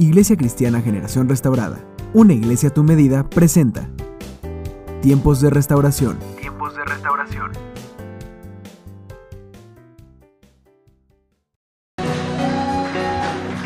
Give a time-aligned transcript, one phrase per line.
[0.00, 1.80] Iglesia Cristiana Generación Restaurada,
[2.14, 3.88] una iglesia a tu medida, presenta
[5.02, 6.20] Tiempos de Restauración.
[6.38, 7.50] Tiempos de restauración.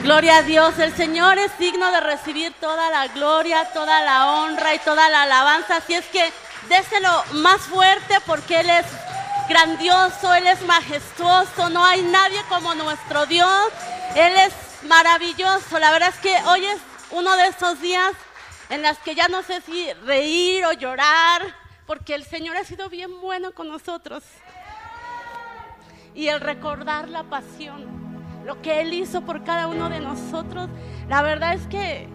[0.02, 4.74] Gloria a Dios, el Señor es digno de recibir toda la gloria, toda la honra
[4.74, 5.76] y toda la alabanza.
[5.76, 6.32] Así es que
[6.70, 7.10] déselo
[7.42, 8.86] más fuerte porque Él es
[9.50, 13.68] grandioso, Él es majestuoso, no hay nadie como nuestro Dios.
[14.16, 15.78] Él es maravilloso.
[15.78, 16.78] La verdad es que hoy es
[17.10, 18.12] uno de esos días
[18.70, 21.42] en los que ya no sé si reír o llorar,
[21.86, 24.22] porque el Señor ha sido bien bueno con nosotros.
[26.14, 27.86] Y el recordar la pasión,
[28.44, 30.68] lo que Él hizo por cada uno de nosotros,
[31.08, 32.08] la verdad es que,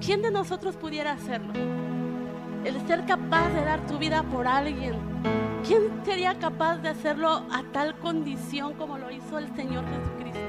[0.00, 1.52] ¿quién de nosotros pudiera hacerlo?
[2.64, 4.96] El ser capaz de dar tu vida por alguien.
[5.66, 10.47] ¿Quién sería capaz de hacerlo a tal condición como lo hizo el Señor Jesucristo?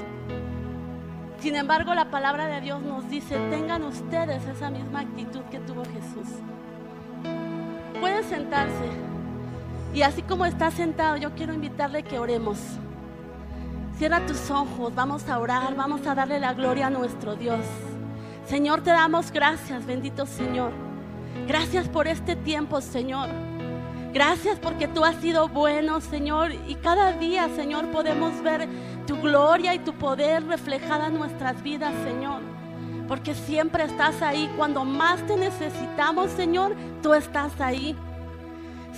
[1.39, 5.83] Sin embargo, la palabra de Dios nos dice, tengan ustedes esa misma actitud que tuvo
[5.85, 6.27] Jesús.
[7.99, 8.89] Pueden sentarse.
[9.93, 12.59] Y así como está sentado, yo quiero invitarle que oremos.
[13.97, 17.65] Cierra tus ojos, vamos a orar, vamos a darle la gloria a nuestro Dios.
[18.45, 20.71] Señor, te damos gracias, bendito Señor.
[21.47, 23.29] Gracias por este tiempo, Señor.
[24.13, 26.51] Gracias porque tú has sido bueno, Señor.
[26.67, 28.67] Y cada día, Señor, podemos ver
[29.09, 32.41] tu gloria y tu poder reflejada en nuestras vidas, Señor.
[33.07, 34.47] Porque siempre estás ahí.
[34.55, 37.95] Cuando más te necesitamos, Señor, tú estás ahí.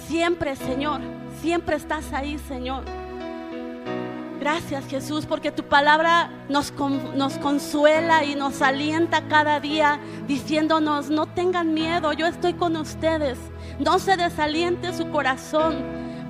[0.07, 0.99] Siempre, Señor.
[1.39, 2.83] Siempre estás ahí, Señor.
[4.41, 6.73] Gracias Jesús, porque tu palabra nos,
[7.39, 13.37] consuela y nos alienta cada día diciéndonos, no tengan miedo, yo estoy con ustedes.
[13.79, 15.75] No se desaliente su corazón,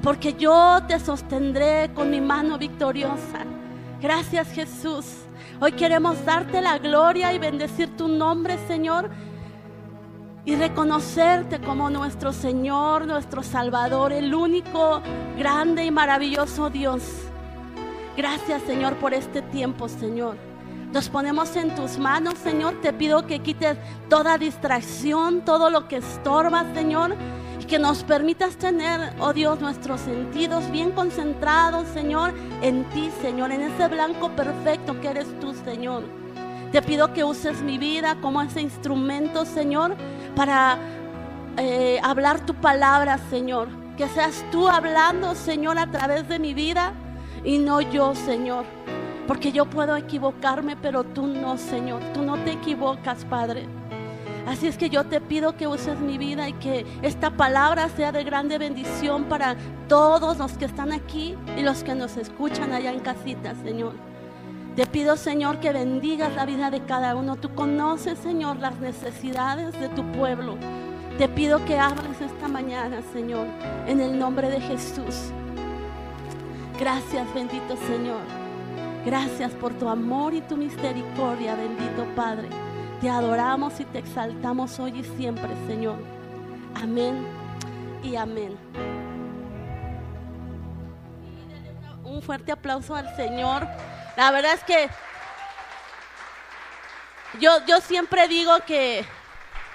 [0.04, 3.51] porque yo te sostendré con mi mano victoriosa.
[4.02, 5.06] Gracias Jesús.
[5.60, 9.12] Hoy queremos darte la gloria y bendecir tu nombre, Señor.
[10.44, 15.04] Y reconocerte como nuestro Señor, nuestro Salvador, el único
[15.38, 17.04] grande y maravilloso Dios.
[18.18, 20.36] Gracias, Señor, por este tiempo, Señor.
[20.92, 22.82] Nos ponemos en tus manos, Señor.
[22.82, 23.78] Te pido que quites
[24.10, 27.16] toda distracción, todo lo que estorba, Señor.
[27.72, 33.62] Que nos permitas tener, oh Dios, nuestros sentidos bien concentrados, Señor, en ti, Señor, en
[33.62, 36.04] ese blanco perfecto que eres tú, Señor.
[36.74, 39.96] Te pido que uses mi vida como ese instrumento, Señor,
[40.36, 40.80] para
[41.56, 43.70] eh, hablar tu palabra, Señor.
[43.96, 46.92] Que seas tú hablando, Señor, a través de mi vida
[47.46, 48.66] y no yo, Señor.
[49.28, 52.02] Porque yo puedo equivocarme, pero tú no, Señor.
[52.14, 53.66] Tú no te equivocas, Padre.
[54.48, 58.12] Así es que yo te pido que uses mi vida y que esta palabra sea
[58.12, 59.56] de grande bendición para
[59.88, 63.94] todos los que están aquí y los que nos escuchan allá en casita, Señor.
[64.76, 67.36] Te pido, Señor, que bendigas la vida de cada uno.
[67.36, 70.58] Tú conoces, Señor, las necesidades de tu pueblo.
[71.18, 73.46] Te pido que hables esta mañana, Señor,
[73.86, 75.32] en el nombre de Jesús.
[76.80, 78.22] Gracias, bendito Señor.
[79.06, 82.50] Gracias por tu amor y tu misericordia, bendito Padre.
[83.02, 85.98] Te adoramos y te exaltamos hoy y siempre, Señor.
[86.76, 87.26] Amén
[88.04, 88.56] y amén.
[92.04, 93.68] Un fuerte aplauso al Señor.
[94.16, 94.88] La verdad es que
[97.40, 99.04] yo, yo siempre digo que,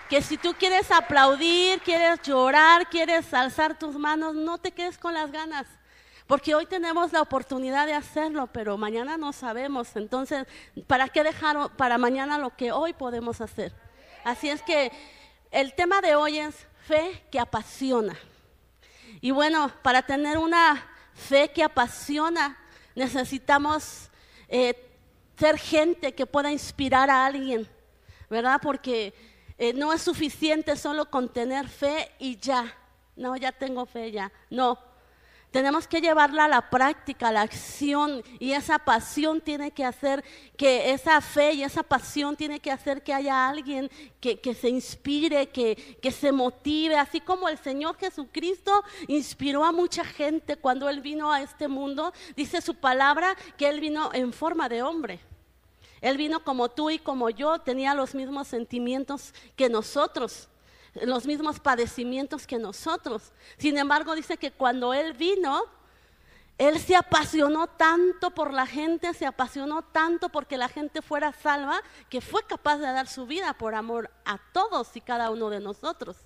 [0.08, 5.14] que si tú quieres aplaudir, quieres llorar, quieres alzar tus manos, no te quedes con
[5.14, 5.66] las ganas.
[6.26, 9.94] Porque hoy tenemos la oportunidad de hacerlo, pero mañana no sabemos.
[9.94, 10.46] Entonces,
[10.86, 13.72] ¿para qué dejar para mañana lo que hoy podemos hacer?
[14.24, 14.90] Así es que
[15.52, 18.16] el tema de hoy es fe que apasiona.
[19.20, 22.58] Y bueno, para tener una fe que apasiona,
[22.96, 24.10] necesitamos
[24.48, 24.74] eh,
[25.38, 27.68] ser gente que pueda inspirar a alguien,
[28.28, 28.58] ¿verdad?
[28.60, 29.14] Porque
[29.58, 32.74] eh, no es suficiente solo con tener fe y ya.
[33.14, 34.30] No, ya tengo fe, ya.
[34.50, 34.78] No,
[35.56, 40.22] tenemos que llevarla a la práctica, a la acción y esa pasión tiene que hacer
[40.54, 45.48] que esa fe y esa pasión tiene que hacer que haya alguien que, se inspire,
[45.48, 51.32] que, se motive, así como el Señor Jesucristo inspiró a mucha gente cuando Él vino
[51.32, 52.12] a este mundo.
[52.36, 55.20] Dice su palabra que Él vino en forma de hombre.
[56.02, 60.50] Él vino como tú y como yo, tenía los mismos sentimientos que nosotros
[61.02, 63.32] los mismos padecimientos que nosotros.
[63.58, 65.64] Sin embargo, dice que cuando Él vino,
[66.58, 71.82] Él se apasionó tanto por la gente, se apasionó tanto porque la gente fuera salva,
[72.08, 75.60] que fue capaz de dar su vida por amor a todos y cada uno de
[75.60, 76.16] nosotros.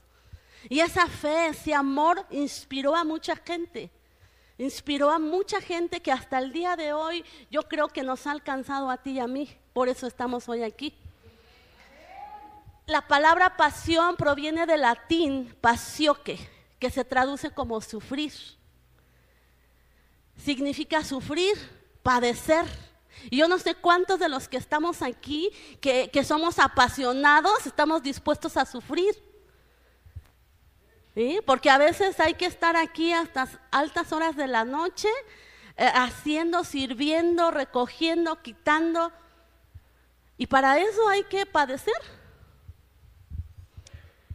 [0.68, 3.90] Y esa fe, ese amor inspiró a mucha gente.
[4.58, 8.32] Inspiró a mucha gente que hasta el día de hoy yo creo que nos ha
[8.32, 9.48] alcanzado a ti y a mí.
[9.72, 10.94] Por eso estamos hoy aquí.
[12.90, 16.38] La palabra pasión proviene del latín pasioque,
[16.78, 18.32] que se traduce como sufrir.
[20.36, 21.56] Significa sufrir,
[22.02, 22.66] padecer.
[23.30, 25.50] Y yo no sé cuántos de los que estamos aquí,
[25.80, 29.14] que, somos apasionados, estamos dispuestos a sufrir.
[31.44, 35.08] Porque a veces hay que estar aquí hasta altas horas de la noche,
[35.76, 39.12] eh, haciendo, sirviendo, recogiendo, quitando.
[40.38, 42.19] Y para eso hay que padecer.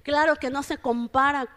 [0.06, 1.48] Claro que no se compara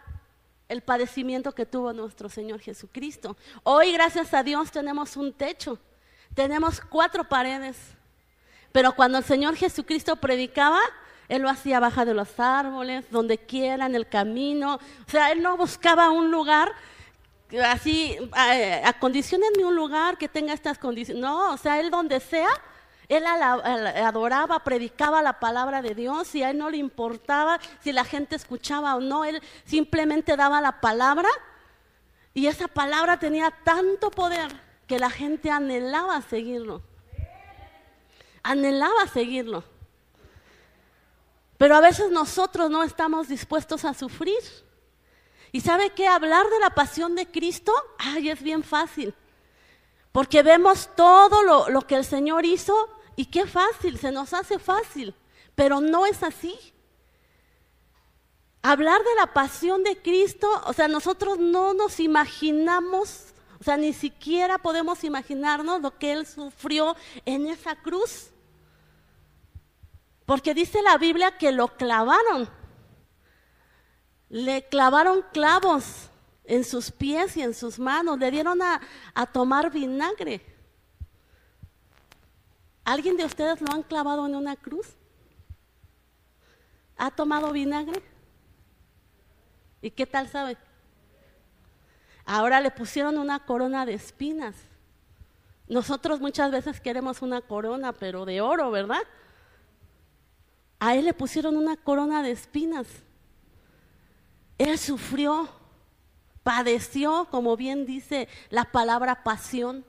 [0.69, 3.37] el padecimiento que tuvo nuestro Señor Jesucristo.
[3.61, 5.77] Hoy, gracias a Dios, tenemos un techo,
[6.33, 7.77] tenemos cuatro paredes.
[8.71, 10.79] Pero cuando el Señor Jesucristo predicaba,
[11.27, 14.79] Él lo hacía baja de los árboles, donde quiera, en el camino.
[15.05, 16.71] O sea, Él no buscaba un lugar
[17.63, 18.17] así,
[18.51, 21.21] eh, acondicionenme un lugar que tenga estas condiciones.
[21.21, 22.49] No, o sea, Él donde sea,
[23.09, 28.05] él adoraba, predicaba la palabra de Dios y a él no le importaba si la
[28.05, 31.27] gente escuchaba o no, él simplemente daba la palabra
[32.35, 34.51] y esa palabra tenía tanto poder
[34.85, 36.83] que la gente anhelaba seguirlo.
[38.43, 39.63] Anhelaba seguirlo.
[41.57, 44.39] Pero a veces nosotros no estamos dispuestos a sufrir.
[45.51, 46.07] ¿Y sabe qué?
[46.07, 49.15] Hablar de la pasión de Cristo, ay, es bien fácil.
[50.11, 54.59] Porque vemos todo lo, lo que el Señor hizo y qué fácil, se nos hace
[54.59, 55.13] fácil,
[55.53, 56.57] pero no es así.
[58.61, 63.91] Hablar de la pasión de Cristo, o sea, nosotros no nos imaginamos, o sea, ni
[63.91, 66.95] siquiera podemos imaginarnos lo que Él sufrió
[67.25, 68.29] en esa cruz.
[70.25, 72.49] Porque dice la Biblia que lo clavaron.
[74.29, 76.07] Le clavaron clavos
[76.45, 78.79] en sus pies y en sus manos, le dieron a,
[79.13, 80.58] a tomar vinagre.
[82.89, 84.95] ¿Alguien de ustedes lo han clavado en una cruz?
[86.97, 88.01] ¿Ha tomado vinagre?
[89.79, 90.57] ¿Y qué tal sabe?
[92.25, 94.55] Ahora le pusieron una corona de espinas.
[95.67, 99.03] Nosotros muchas veces queremos una corona, pero de oro, ¿verdad?
[100.79, 102.87] A él le pusieron una corona de espinas.
[104.57, 105.47] Él sufrió,
[106.41, 109.85] padeció, como bien dice la palabra pasión.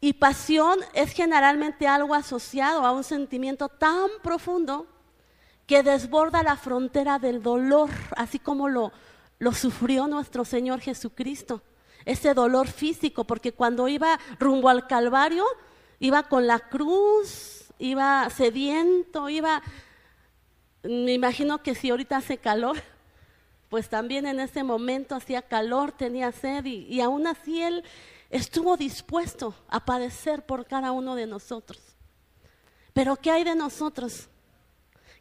[0.00, 4.86] Y pasión es generalmente algo asociado a un sentimiento tan profundo
[5.66, 8.92] que desborda la frontera del dolor, así como lo,
[9.52, 11.62] sufrió nuestro Señor Jesucristo.
[12.04, 15.44] Ese dolor físico, porque cuando iba rumbo al Calvario,
[15.98, 19.62] iba con la cruz, iba sediento, iba,
[20.84, 22.76] me imagino que si ahorita hace calor,
[23.68, 27.84] pues también en ese momento hacía calor, tenía sed y, y aún así él
[28.30, 31.80] estuvo dispuesto a padecer por cada uno de nosotros.
[32.92, 34.28] Pero ¿qué hay de nosotros?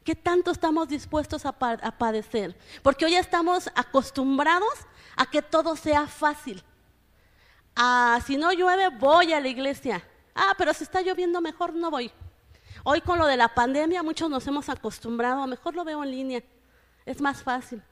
[0.04, 2.58] ¿Qué tanto estamos dispuestos a, padecer?
[2.82, 4.74] Porque hoy estamos acostumbrados
[5.16, 6.64] a que todo sea fácil.
[7.76, 10.02] Ah, si no llueve, voy a la iglesia.
[10.34, 12.12] Ah, pero si está lloviendo, mejor no voy.
[12.84, 16.44] Hoy con lo de la pandemia, muchos nos hemos acostumbrado, mejor lo veo en línea.
[17.06, 17.84] Es más fácil.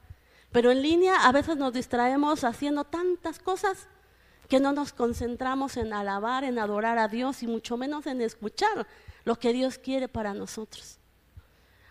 [0.52, 3.90] Pero en línea a veces nos distraemos haciendo tantas cosas
[4.50, 8.88] que no nos concentramos en alabar, en adorar a Dios y mucho menos en escuchar
[9.24, 11.00] lo que Dios quiere para nosotros.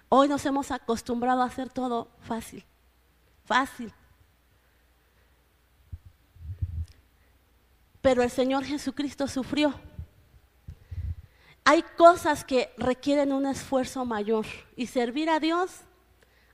[0.09, 2.65] Hoy nos hemos acostumbrado a hacer todo fácil,
[3.45, 3.93] fácil.
[8.01, 9.75] Pero el Señor Jesucristo sufrió.
[11.65, 14.45] Hay cosas que requieren un esfuerzo mayor
[14.77, 15.81] y servir a Dios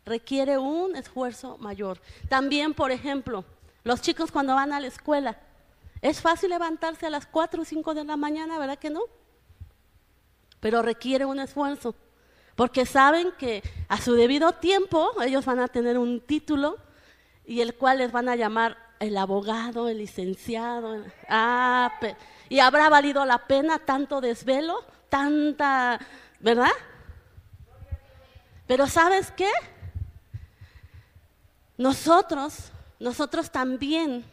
[0.04, 2.00] requiere un esfuerzo mayor.
[2.28, 3.44] También, por ejemplo,
[3.84, 5.38] los chicos cuando van a la escuela,
[6.02, 9.02] es fácil levantarse a las 4 o 5 de la mañana, ¿verdad que no?
[10.60, 11.94] Pero requiere un esfuerzo,
[12.54, 16.78] porque saben que a su debido tiempo ellos van a tener un título
[17.44, 21.04] y el cual les van a llamar el abogado, el licenciado.
[21.28, 21.92] Ah,
[22.48, 25.98] y habrá valido la pena tanto desvelo, tanta,
[26.38, 26.70] ¿verdad?
[28.66, 29.50] Pero ¿sabes qué?
[31.76, 34.24] Nosotros, nosotros también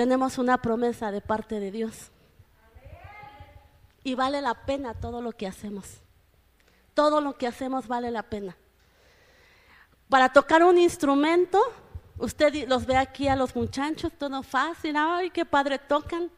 [0.00, 2.10] tenemos una promesa de parte de Dios.
[4.02, 6.00] Y vale la pena todo lo que hacemos.
[6.94, 8.56] Todo lo que hacemos vale la pena.
[10.08, 11.60] Para tocar un instrumento,
[12.16, 16.30] usted los ve aquí a los muchachos, todo fácil, ay, qué padre tocan.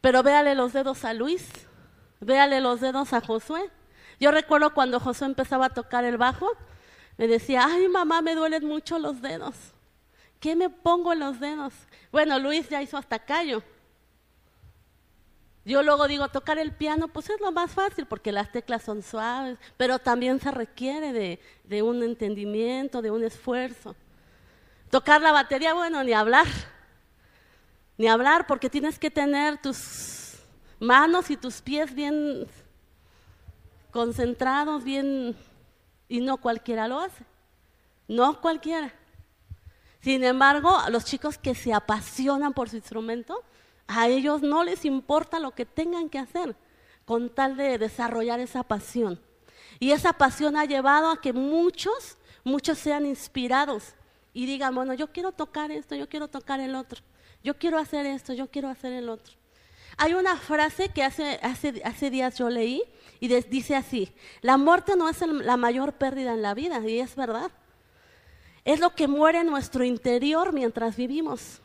[0.00, 1.44] Pero véale los dedos a Luis,
[2.20, 3.68] véale los dedos a Josué.
[4.20, 6.48] Yo recuerdo cuando Josué empezaba a tocar el bajo,
[7.16, 9.74] me decía, ay mamá, me duelen mucho los dedos.
[10.40, 11.74] ¿Qué me pongo en los dedos?
[12.12, 13.62] Bueno, Luis ya hizo hasta callo.
[15.68, 19.02] Yo luego digo, tocar el piano, pues es lo más fácil porque las teclas son
[19.02, 21.12] suaves, pero también se requiere
[21.64, 23.94] de, un entendimiento, de un esfuerzo.
[24.90, 26.46] Tocar la batería, bueno, ni hablar,
[27.98, 30.36] ni hablar porque tienes que tener tus
[30.80, 32.46] manos y tus pies bien
[33.90, 35.36] concentrados, bien,
[36.08, 37.24] y no cualquiera lo hace,
[38.06, 38.90] no cualquiera.
[40.08, 43.44] Sin embargo, a los chicos que se apasionan por su instrumento,
[43.86, 46.56] a ellos no les importa lo que tengan que hacer
[47.04, 49.20] con tal de desarrollar esa pasión.
[49.78, 53.92] Y esa pasión ha llevado a que muchos, muchos sean inspirados
[54.32, 57.02] y digan, bueno, yo quiero tocar esto, yo quiero tocar el otro,
[57.44, 59.34] yo quiero hacer esto, yo quiero hacer el otro.
[59.98, 62.82] Hay una frase que hace, hace, hace días yo leí
[63.20, 64.10] y dice así,
[64.40, 67.50] la muerte no es la mayor pérdida en la vida, y es verdad.
[68.68, 71.62] Es lo que muere en nuestro interior mientras vivimos.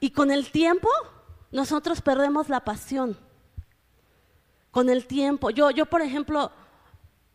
[0.00, 0.88] Y con el tiempo
[1.50, 3.14] nosotros perdemos la pasión.
[4.70, 5.50] Con el tiempo.
[5.50, 6.50] Yo, yo por ejemplo,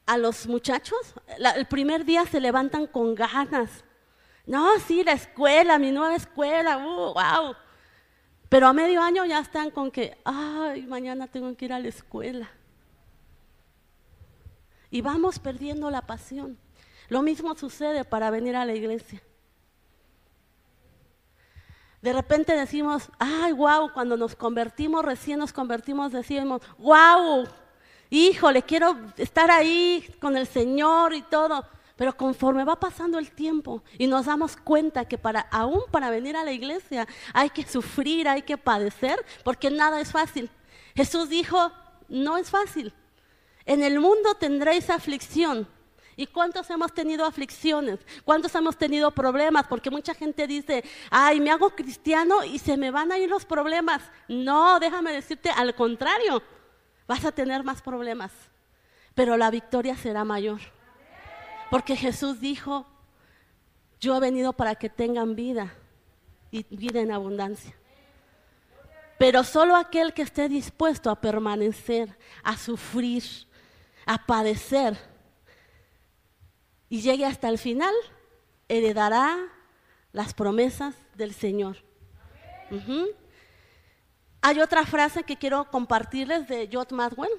[0.08, 0.98] a los muchachos,
[1.56, 3.84] el primer día se levantan con ganas.
[4.48, 7.56] No, sí, la escuela, mi nueva escuela, uh, wow.
[8.50, 11.90] Pero a medio año ya están con que, ay, mañana tengo que ir a la
[11.90, 12.50] escuela.
[14.90, 16.58] Y vamos perdiendo la pasión.
[17.10, 19.22] Lo mismo sucede para venir a la iglesia.
[22.02, 27.48] De repente decimos, ay, wow, cuando nos convertimos, recién nos convertimos, decimos, wow,
[28.10, 31.66] híjole, quiero estar ahí con el Señor y todo.
[31.96, 36.38] Pero conforme va pasando el tiempo y nos damos cuenta que para aún para venir
[36.38, 40.52] a la iglesia hay que sufrir, hay que padecer, porque nada es fácil.
[40.96, 41.72] Jesús dijo,
[42.08, 42.94] no es fácil.
[43.66, 45.68] En el mundo tendréis aflicción.
[46.20, 48.00] ¿Y cuántos hemos tenido aflicciones?
[48.26, 49.68] ¿Cuántos hemos tenido problemas?
[49.68, 53.46] Porque mucha gente dice, ay, me hago cristiano y se me van a ir los
[53.46, 54.02] problemas.
[54.28, 56.42] No, déjame decirte, al contrario,
[57.08, 58.32] vas a tener más problemas,
[59.14, 60.60] pero la victoria será mayor.
[61.70, 62.88] Porque Jesús dijo,
[64.00, 65.72] yo he venido para que tengan vida
[66.50, 67.76] y vida en abundancia.
[69.20, 73.24] Pero solo aquel que esté dispuesto a permanecer, a sufrir,
[74.08, 74.98] a padecer
[76.90, 77.94] y llegue hasta el final,
[78.68, 79.38] heredará
[80.14, 81.78] las promesas del Señor.
[84.42, 87.32] Hay otra frase que quiero compartirles de Jot Madwell.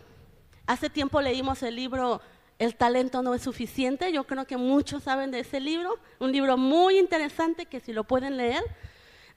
[0.66, 2.20] Hace tiempo leímos el libro
[2.58, 4.12] el talento no es suficiente.
[4.12, 8.04] Yo creo que muchos saben de ese libro, un libro muy interesante que si lo
[8.04, 8.62] pueden leer,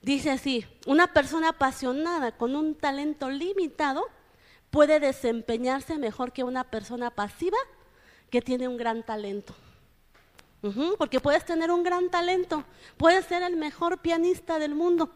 [0.00, 4.04] dice así, una persona apasionada con un talento limitado
[4.70, 7.58] puede desempeñarse mejor que una persona pasiva
[8.30, 9.54] que tiene un gran talento.
[10.96, 12.64] Porque puedes tener un gran talento,
[12.96, 15.10] puedes ser el mejor pianista del mundo,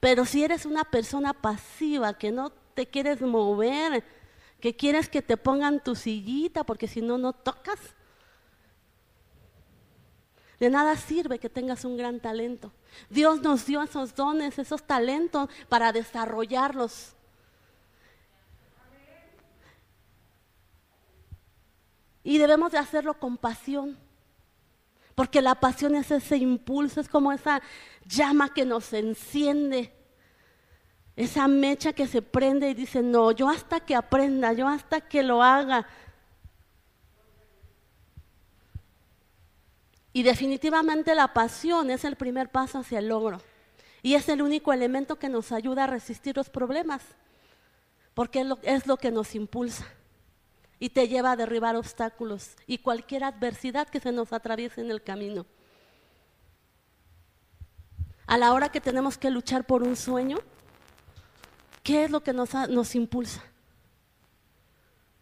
[0.00, 4.04] pero si eres una persona pasiva que no te quieres mover,
[4.60, 7.78] que quieres que te pongan tu sillita porque si no, no tocas.
[10.60, 12.72] De nada sirve que tengas un gran talento.
[13.08, 17.14] Dios nos dio esos dones, esos talentos para desarrollarlos.
[22.24, 23.96] Y debemos de hacerlo con pasión.
[25.18, 27.60] Porque la pasión es ese impulso, es como esa
[28.04, 29.92] llama que nos enciende
[31.16, 35.24] esa mecha que se prende y dice, no, yo hasta que aprenda, yo hasta que
[35.24, 35.88] lo haga.
[40.12, 43.40] Y definitivamente la pasión es el primer paso hacia el logro.
[44.02, 47.02] Y es el único elemento que nos ayuda a resistir los problemas,
[48.14, 49.84] porque es lo, es lo que nos impulsa
[50.78, 55.02] y te lleva a derribar obstáculos y cualquier adversidad que se nos atraviese en el
[55.02, 55.46] camino.
[58.26, 60.38] A la hora que tenemos que luchar por un sueño,
[61.88, 63.42] ¿Qué es lo que nos, nos impulsa?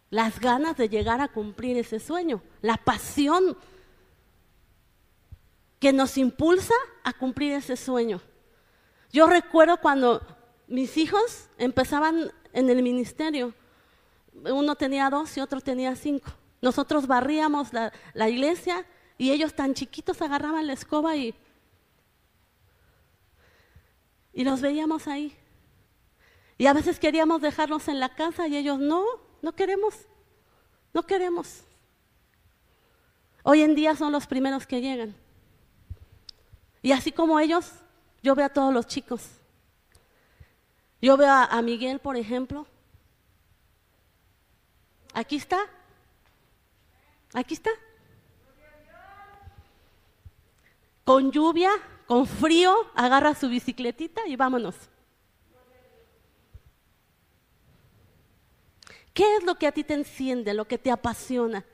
[0.09, 3.55] Las ganas de llegar a cumplir ese sueño, la pasión
[5.79, 6.73] que nos impulsa
[7.05, 8.19] a cumplir ese sueño.
[9.13, 10.21] Yo recuerdo cuando
[10.67, 13.53] mis hijos empezaban en el ministerio,
[14.45, 16.31] uno tenía dos y otro tenía cinco.
[16.61, 18.85] Nosotros barríamos la, la iglesia
[19.17, 21.35] y ellos tan chiquitos agarraban la escoba y,
[24.33, 25.35] y los veíamos ahí.
[26.57, 29.03] Y a veces queríamos dejarlos en la casa y ellos, no,
[29.41, 29.93] no queremos,
[30.93, 31.63] no queremos.
[33.43, 35.15] Hoy en día son los primeros que llegan.
[36.81, 37.71] Y así como ellos,
[38.23, 39.23] yo veo a todos los chicos.
[41.01, 42.65] Yo veo a, Miguel, por ejemplo.
[45.17, 45.57] Aquí está.
[47.33, 47.71] Aquí está.
[51.03, 51.71] Con lluvia,
[52.05, 54.75] con frío, agarra su bicicletita y vámonos.
[59.15, 61.65] ¿Qué es lo que a ti te enciende, lo que te apasiona?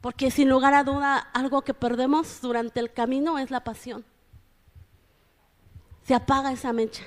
[0.00, 4.04] Porque sin lugar a duda, algo que perdemos durante el camino es la pasión.
[6.04, 7.02] Se apaga esa mecha.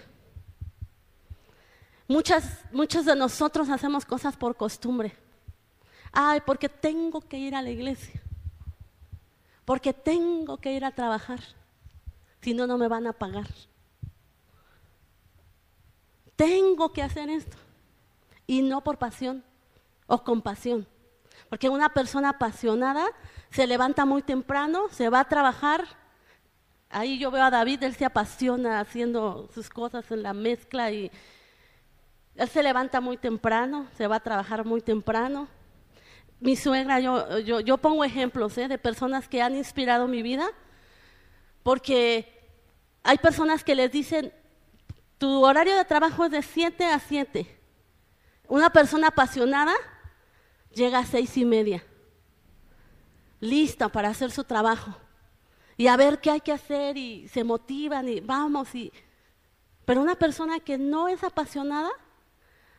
[2.07, 5.15] Muchas, muchos de nosotros hacemos cosas por costumbre.
[6.12, 8.21] Ay, porque tengo que ir a la iglesia.
[9.65, 11.39] Porque tengo que ir a trabajar.
[12.41, 13.47] Si no, no me van a pagar.
[16.35, 17.57] Tengo que hacer esto.
[18.45, 19.43] Y no por pasión
[20.05, 20.88] o compasión.
[21.50, 23.05] Porque una persona apasionada
[23.50, 25.85] se levanta muy temprano, se va a trabajar.
[26.89, 31.12] Ahí yo veo a David, él se apasiona haciendo sus cosas en la mezcla y
[32.35, 35.47] él se levanta muy temprano, se va a trabajar muy temprano.
[36.39, 38.67] Mi suegra, yo, yo, pongo ejemplos ¿eh?
[38.67, 40.47] de personas que han inspirado mi vida,
[41.63, 42.51] porque
[43.03, 44.33] hay personas que les dicen,
[45.17, 47.59] tu horario de trabajo es de 7 a 7.
[48.47, 49.73] Una persona apasionada
[50.73, 51.83] llega a seis y media,
[53.39, 54.95] lista para hacer su trabajo
[55.77, 58.91] y a ver qué hay que hacer y se motivan y vamos y...
[59.85, 61.91] Pero una persona que no es apasionada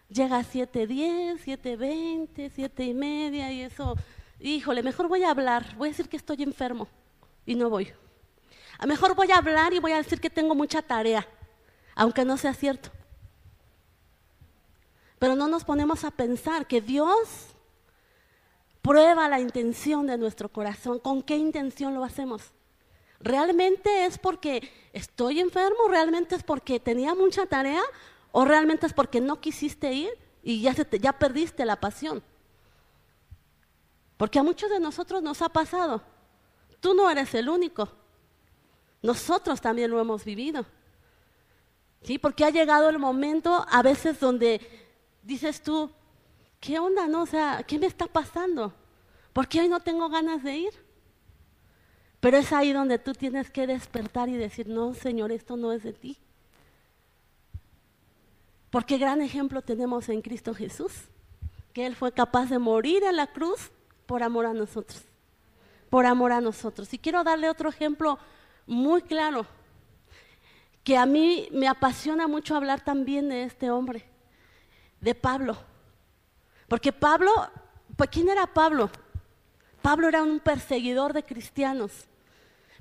[0.09, 3.97] llega a 7.10, 7.20, siete y media y eso,
[4.41, 6.89] híjole, mejor voy a hablar, voy a decir que estoy enfermo
[7.45, 7.93] y no voy.
[8.79, 11.27] A mejor voy a hablar y voy a decir que tengo mucha tarea,
[11.95, 12.91] aunque no sea cierto.
[15.19, 17.57] Pero no nos ponemos a pensar que Dios
[18.83, 20.99] prueba la intención de nuestro corazón.
[20.99, 22.53] ¿Con qué intención lo hacemos?
[23.19, 25.89] ¿Realmente es porque estoy enfermo?
[25.89, 27.83] ¿Realmente es porque tenía mucha tarea?
[28.39, 30.11] ¿O realmente es porque no quisiste ir
[30.43, 32.23] y ya, ya perdiste la pasión?
[34.19, 36.03] Porque a muchos de nosotros nos ha pasado.
[36.81, 37.89] Tú no eres el único.
[39.01, 40.67] Nosotros también lo hemos vivido.
[42.03, 42.19] ¿Sí?
[42.19, 44.61] Porque ha llegado el momento a veces donde
[45.23, 45.91] dices tú,
[46.61, 47.23] ¿qué onda, no?
[47.23, 48.75] O sea, ¿qué me está pasando?
[49.33, 50.75] ¿Por qué hoy no tengo ganas de ir?
[52.21, 55.83] Pero es ahí donde tú tienes que despertar y decir, no, Señor, esto no es
[55.83, 56.19] de ti.
[58.77, 60.93] Porque gran ejemplo tenemos en Cristo Jesús,
[61.73, 63.71] que Él fue capaz de morir en la cruz
[64.05, 65.03] por amor a nosotros,
[65.89, 66.93] por amor a nosotros.
[66.93, 68.19] Y quiero darle otro ejemplo
[68.67, 69.47] muy claro,
[70.85, 74.05] que a mí me apasiona mucho hablar también de este hombre,
[75.01, 75.57] de Pablo.
[76.69, 77.33] Porque Pablo,
[77.97, 78.91] pues ¿quién era Pablo?
[79.81, 81.93] Pablo era un perseguidor de cristianos.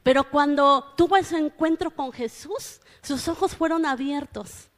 [0.03, 4.69] Pero cuando tuvo ese encuentro con Jesús, sus ojos fueron abiertos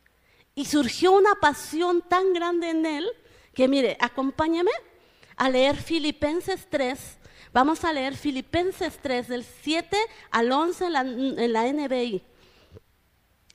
[0.57, 3.07] y surgió una pasión tan grande en él
[3.53, 4.71] que, mire, acompáñame
[5.35, 7.19] a leer Filipenses 3.
[7.53, 9.95] Vamos a leer Filipenses 3, del 7
[10.31, 12.23] al 11 en la, en la NBI.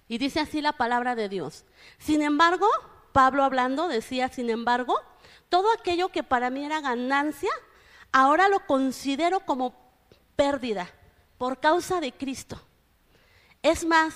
[0.07, 1.65] Y dice así la palabra de Dios.
[1.99, 2.69] Sin embargo,
[3.11, 4.97] Pablo hablando decía, sin embargo,
[5.49, 7.51] todo aquello que para mí era ganancia,
[8.13, 9.75] ahora lo considero como
[10.37, 10.89] pérdida
[11.37, 12.63] por causa de Cristo.
[13.61, 14.15] Es más,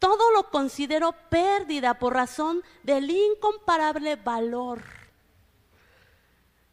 [0.00, 4.82] todo lo considero pérdida por razón del incomparable valor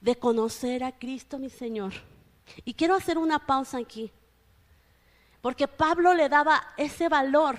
[0.02, 1.94] de conocer a Cristo mi Señor.
[2.64, 4.12] Y quiero hacer una pausa aquí,
[5.42, 7.58] porque Pablo le daba ese valor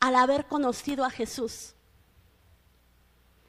[0.00, 1.74] al haber conocido a Jesús.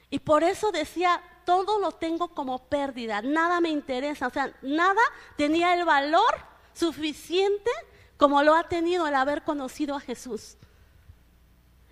[0.08, 5.02] Y por eso decía, todo lo tengo como pérdida, nada me interesa, o sea, nada
[5.36, 6.32] tenía el valor
[6.72, 7.70] suficiente
[8.16, 10.56] como lo ha tenido el haber conocido a Jesús.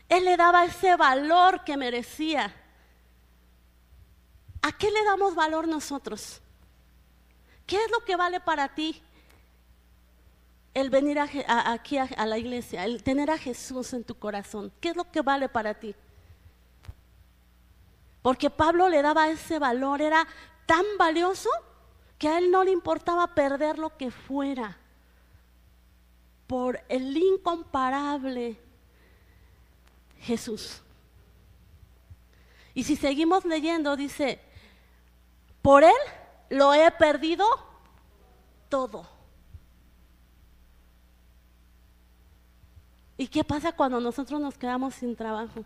[0.08, 2.54] Él le daba ese valor que merecía.
[4.62, 6.40] ¿A qué le damos valor nosotros?
[7.66, 9.02] ¿Qué es lo que vale para ti
[10.74, 14.72] el venir aquí a, la iglesia, el tener a Jesús en tu corazón?
[14.80, 15.94] ¿Qué es lo que vale para ti?
[18.22, 20.26] Porque Pablo le daba ese valor, era
[20.66, 21.50] tan valioso
[22.18, 24.78] que a él no le importaba perder lo que fuera
[26.46, 28.63] por el incomparable
[30.24, 30.80] Jesús.
[32.74, 34.40] Y si seguimos leyendo, dice,
[35.62, 35.92] por Él
[36.50, 37.46] lo he perdido
[38.68, 39.06] todo.
[43.16, 45.64] ¿Y qué pasa cuando nosotros nos quedamos sin trabajo?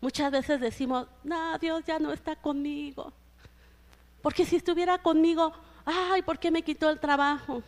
[0.00, 3.12] Muchas veces decimos, no, Dios ya no está conmigo.
[4.20, 5.52] Porque si estuviera conmigo,
[5.84, 7.62] ay, ¿por qué me quitó el trabajo?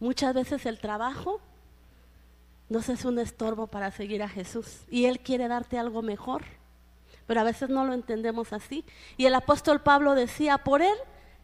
[0.00, 1.40] Muchas veces el trabajo
[2.68, 6.44] nos es un estorbo para seguir a Jesús y Él quiere darte algo mejor,
[7.26, 8.84] pero a veces no lo entendemos así.
[9.16, 10.96] Y el apóstol Pablo decía, por Él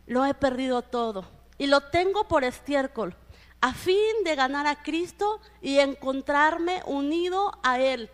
[0.06, 1.24] lo he perdido todo
[1.58, 3.16] y lo tengo por estiércol,
[3.60, 8.10] a fin de ganar a Cristo y encontrarme unido a Él.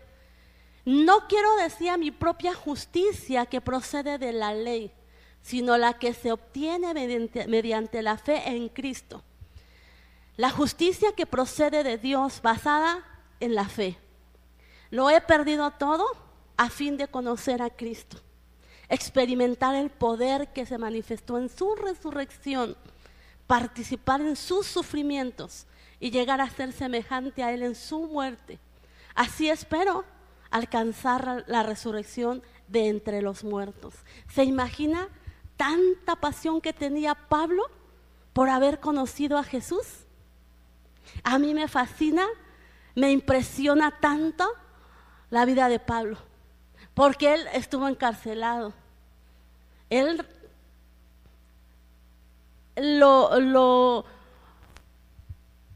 [0.85, 4.91] No quiero decir mi propia justicia que procede de la ley,
[5.41, 6.93] sino la que se obtiene
[7.47, 9.23] mediante la fe en Cristo.
[10.37, 13.03] La justicia que procede de Dios basada
[13.39, 13.97] en la fe.
[14.89, 16.05] Lo he perdido todo
[16.57, 18.17] a fin de conocer a Cristo,
[18.89, 22.77] experimentar el poder que se manifestó en su resurrección,
[23.47, 25.65] participar en sus sufrimientos
[25.99, 28.59] y llegar a ser semejante a Él en su muerte.
[29.15, 30.05] Así espero
[30.49, 33.95] alcanzar la resurrección de entre los muertos.
[34.33, 35.07] ¿Se imagina
[35.57, 37.63] tanta pasión que tenía Pablo
[38.33, 40.00] por haber conocido a Jesús?
[41.23, 42.25] A mí me fascina,
[42.95, 44.47] me impresiona tanto
[45.29, 46.17] la vida de Pablo,
[46.93, 48.73] porque él estuvo encarcelado.
[49.89, 50.25] Él
[52.75, 54.05] lo,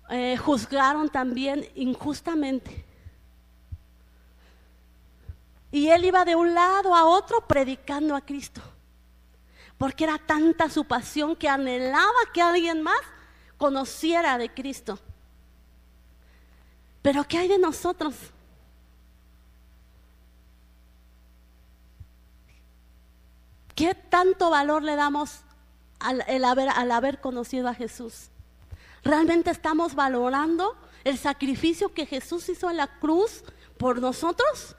[0.10, 2.86] eh, juzgaron también injustamente.
[5.72, 8.62] Y él iba de un lado a otro predicando a Cristo.
[9.78, 13.02] Porque era tanta su pasión que anhelaba que alguien más
[13.58, 14.98] conociera de Cristo.
[17.06, 18.16] Pero ¿qué hay de nosotros?
[23.76, 25.42] ¿Qué tanto valor le damos
[26.00, 28.30] al, haber, al haber conocido a Jesús?
[29.04, 33.44] ¿Realmente estamos valorando el sacrificio que Jesús hizo en la cruz
[33.78, 34.76] por nosotros?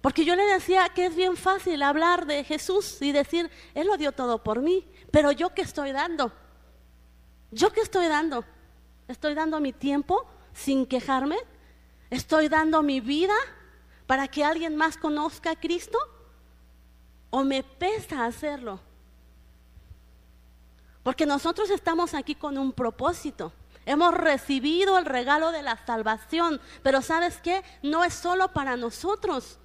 [0.00, 3.96] Porque yo le decía que es bien fácil hablar de Jesús y decir, Él lo
[3.96, 6.32] dio todo por mí, pero yo qué estoy dando?
[7.52, 8.44] ¿Yo qué estoy dando?
[9.06, 11.36] ¿Estoy dando mi tiempo sin quejarme?
[12.10, 13.34] ¿Estoy dando mi vida
[14.06, 15.98] para que alguien más conozca a Cristo?
[17.30, 18.80] ¿O me pesa hacerlo?
[21.02, 23.52] Porque nosotros estamos aquí con un propósito.
[23.86, 27.62] Hemos recibido el regalo de la salvación, pero ¿sabes qué?
[27.82, 29.58] No es solo para nosotros.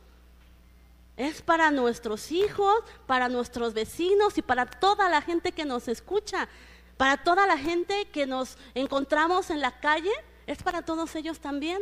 [1.18, 6.48] Es para nuestros hijos, para nuestros vecinos y para toda la gente que nos escucha,
[6.98, 10.12] para toda la gente que nos encontramos en la calle,
[10.48, 11.82] es para todos ellos también.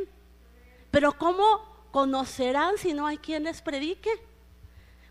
[0.92, 4.10] Pero ¿cómo conocerán si no hay quien les predique?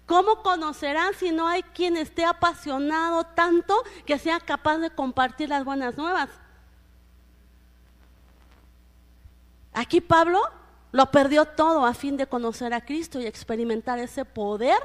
[0.07, 5.65] ¿Cómo conocerán si no hay quien esté apasionado tanto que sea capaz de compartir las
[5.65, 6.29] buenas nuevas?
[9.73, 10.41] Aquí Pablo
[10.91, 14.79] lo perdió todo a fin de conocer a Cristo y experimentar ese poder.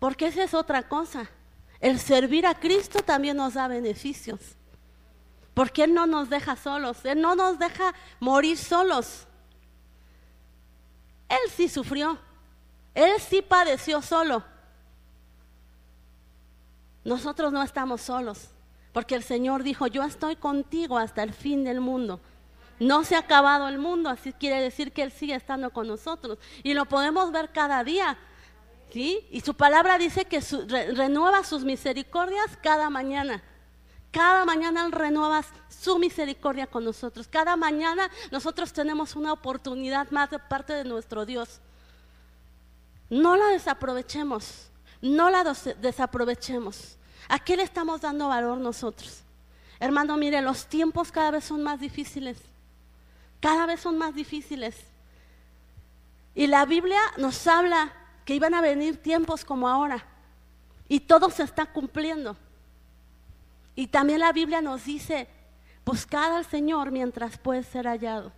[0.00, 1.30] Porque esa es otra cosa.
[1.82, 4.40] El servir a Cristo también nos da beneficios.
[5.52, 9.26] Porque Él no nos deja solos, Él no nos deja morir solos.
[11.28, 12.18] Él sí sufrió,
[12.94, 14.44] Él sí padeció solo.
[17.04, 18.48] Nosotros no estamos solos.
[18.92, 22.20] Porque el Señor dijo, yo estoy contigo hasta el fin del mundo.
[22.78, 26.38] No se ha acabado el mundo, así quiere decir que Él sigue estando con nosotros.
[26.62, 28.18] Y lo podemos ver cada día.
[28.92, 29.26] ¿Sí?
[29.30, 30.40] Y su palabra dice que
[30.94, 33.42] renueva sus misericordias cada mañana.
[34.10, 37.26] Cada mañana renueva su misericordia con nosotros.
[37.26, 41.60] Cada mañana nosotros tenemos una oportunidad más de parte de nuestro Dios.
[43.08, 44.68] No la desaprovechemos.
[45.00, 45.42] No la
[45.80, 46.96] desaprovechemos.
[47.28, 49.22] ¿A qué le estamos dando valor nosotros?
[49.80, 52.38] Hermano, mire, los tiempos cada vez son más difíciles.
[53.40, 54.76] Cada vez son más difíciles.
[56.34, 57.92] Y la Biblia nos habla
[58.24, 60.04] que iban a venir tiempos como ahora.
[60.88, 62.36] Y todo se está cumpliendo.
[63.74, 65.28] Y también la Biblia nos dice,
[65.84, 68.32] buscad al Señor mientras puede ser hallado.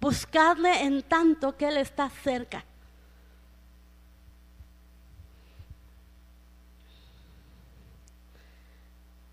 [0.00, 2.64] Buscadle en tanto que Él está cerca.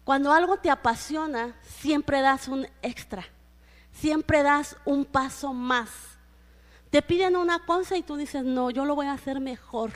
[0.04, 3.26] Cuando algo te apasiona, siempre das un extra,
[3.94, 6.13] siempre das un paso más.
[6.94, 9.94] Te piden una cosa y tú dices, no, yo lo voy a hacer mejor.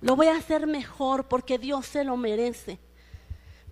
[0.00, 2.80] Lo voy a hacer mejor porque Dios se lo merece.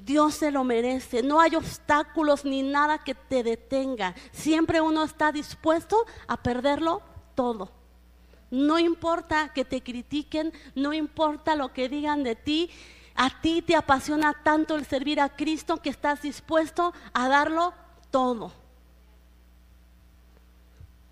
[0.01, 1.25] Dios se lo merece.
[1.25, 4.15] No hay obstáculos ni nada que te detenga.
[4.31, 7.03] Siempre uno está dispuesto a perderlo
[7.35, 7.73] todo.
[8.49, 12.71] No importa que te critiquen, no importa lo que digan de ti,
[13.17, 17.75] a ti te apasiona tanto el servir a Cristo que estás dispuesto a darlo
[18.13, 18.53] todo.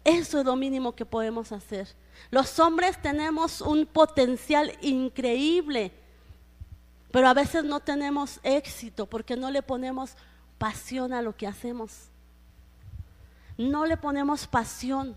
[0.07, 1.89] Eso es lo mínimo que podemos hacer.
[2.31, 5.93] Los hombres tenemos un potencial increíble,
[7.11, 10.17] pero a veces no tenemos éxito porque no le ponemos
[10.59, 12.09] pasión a lo que hacemos.
[13.59, 15.17] No le ponemos pasión.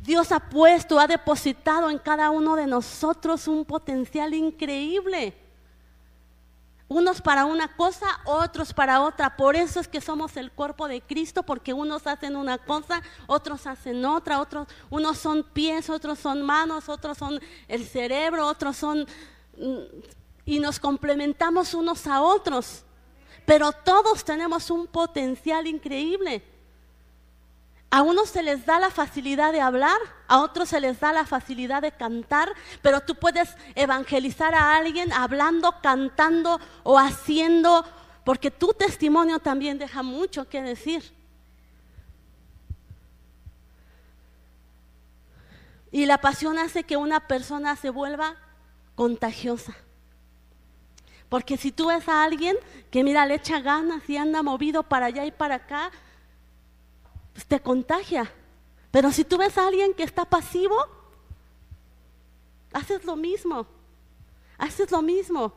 [0.00, 5.34] Dios ha puesto, ha depositado en cada uno de nosotros un potencial increíble.
[6.88, 9.36] Unos para una cosa, otros para otra.
[9.36, 13.66] Por eso es que somos el cuerpo de Cristo, porque unos hacen una cosa, otros
[13.66, 19.06] hacen otra, otros, unos son pies, otros son manos, otros son el cerebro, otros son...
[19.56, 19.82] Mm,
[20.46, 22.84] y nos complementamos unos a otros.
[23.44, 26.42] Pero todos tenemos un potencial increíble.
[27.90, 31.24] A unos se les da la facilidad de hablar, a otros se les da la
[31.24, 37.86] facilidad de cantar, pero tú puedes evangelizar a alguien hablando, cantando o haciendo,
[38.24, 41.14] porque tu testimonio también deja mucho que decir.
[45.90, 48.36] Y la pasión hace que una persona se vuelva
[48.94, 49.74] contagiosa.
[51.30, 52.56] Porque si tú ves a alguien
[52.90, 55.90] que mira, le echa ganas y anda movido para allá y para acá,
[57.38, 58.28] pues, te contagia.
[58.90, 60.74] Pero si tú ves a alguien que está pasivo,
[62.72, 63.64] haces lo mismo.
[64.58, 65.52] Haces lo mismo.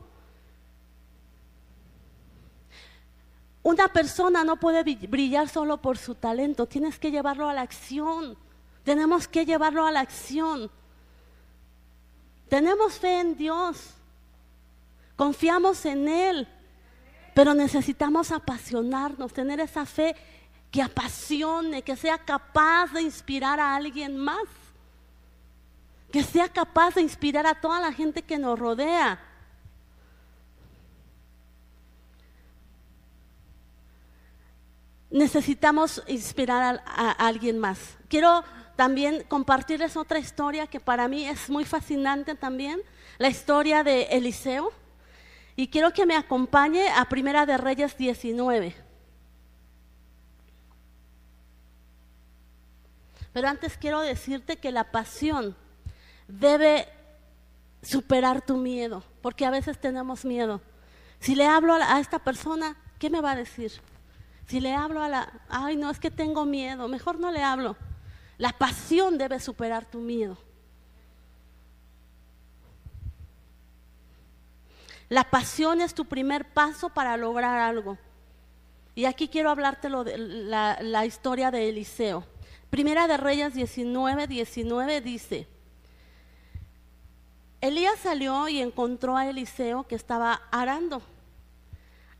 [3.64, 8.36] Una persona no puede brillar solo por su talento, tienes que llevarlo a la acción.
[8.84, 10.70] Tenemos que llevarlo a la acción.
[12.48, 13.90] Tenemos fe en Dios,
[15.16, 16.46] confiamos en Él,
[17.34, 20.14] pero necesitamos apasionarnos, tener esa fe
[20.72, 24.48] que apasione, que sea capaz de inspirar a alguien más,
[26.10, 29.20] que sea capaz de inspirar a toda la gente que nos rodea.
[35.10, 37.98] Necesitamos inspirar a, alguien más.
[38.08, 38.42] Quiero
[38.74, 42.80] también compartirles otra historia que para mí es muy fascinante también,
[43.18, 44.72] la historia de Eliseo.
[45.54, 48.91] Y quiero que me acompañe a Primera de Reyes 19.
[53.32, 55.56] Pero antes quiero decirte que la pasión
[56.28, 56.88] debe
[57.82, 60.60] superar tu miedo, porque a veces tenemos miedo.
[61.18, 63.72] Si le hablo a, esta persona, ¿qué me va a decir?
[64.46, 67.76] Si le hablo a la, ay, no, es que tengo miedo, mejor no le hablo.
[68.38, 70.36] La pasión debe superar tu miedo.
[75.08, 77.98] La pasión es tu primer paso para lograr algo.
[78.94, 82.31] Y aquí quiero hablarte de la, la historia de Eliseo.
[82.72, 85.46] Primera de Reyes 19, 19 dice,
[87.60, 91.02] Elías salió y encontró a Eliseo que estaba arando.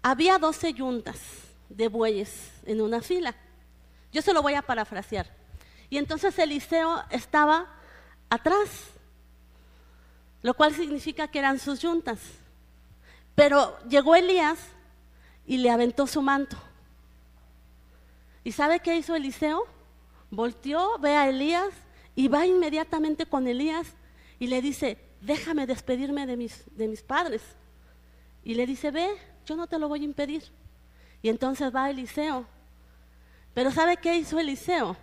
[0.03, 1.19] Había doce yuntas
[1.71, 3.35] de bueyes en una fila.
[4.13, 5.27] Yo se lo voy a parafrasear.
[5.89, 7.69] Y entonces Eliseo estaba
[8.29, 8.69] atrás,
[10.43, 12.19] lo cual significa que eran sus yuntas.
[13.35, 14.59] Pero llegó Elías
[15.47, 16.59] y le aventó su manto.
[18.45, 19.67] ¿Y sabe qué hizo Eliseo?
[20.33, 21.73] Volteó, ve a Elías
[22.17, 23.87] y va inmediatamente con Elías
[24.39, 27.43] y le dice, déjame despedirme de mis, de mis padres.
[28.43, 29.09] Y le dice, ve,
[29.47, 30.43] yo no te lo voy a impedir.
[31.21, 32.47] Y entonces va Eliseo.
[33.55, 34.97] Pero ¿sabe qué hizo Eliseo?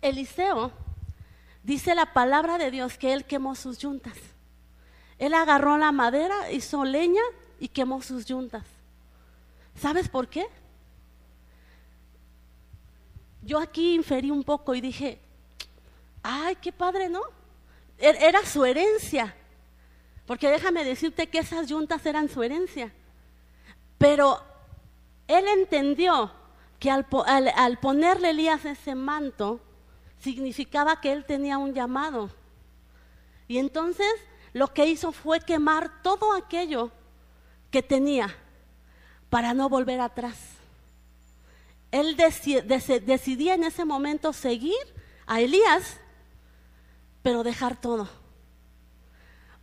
[0.00, 0.72] Eliseo
[1.62, 4.16] dice la palabra de Dios que él quemó sus yuntas.
[5.18, 7.22] Él agarró la madera, hizo leña
[7.60, 8.64] y quemó sus yuntas.
[9.76, 10.46] ¿Sabes por qué?
[13.42, 15.18] Yo aquí inferí un poco y dije,
[16.22, 17.22] ay, qué padre, ¿no?
[17.98, 19.34] Er, era su herencia,
[20.26, 22.92] porque déjame decirte que esas yuntas eran su herencia.
[23.98, 24.40] Pero
[25.26, 26.32] él entendió
[26.78, 27.06] que al,
[27.54, 29.60] al, ponerle Elías ese manto,
[30.18, 32.30] significaba que él tenía un llamado.
[33.48, 34.12] Y entonces
[34.52, 36.90] lo que hizo fue quemar todo aquello
[37.70, 38.34] que tenía
[39.28, 40.49] para no volver atrás
[41.90, 44.76] él decidía en ese momento seguir
[45.26, 45.98] a Elías,
[47.22, 48.08] pero dejar todo.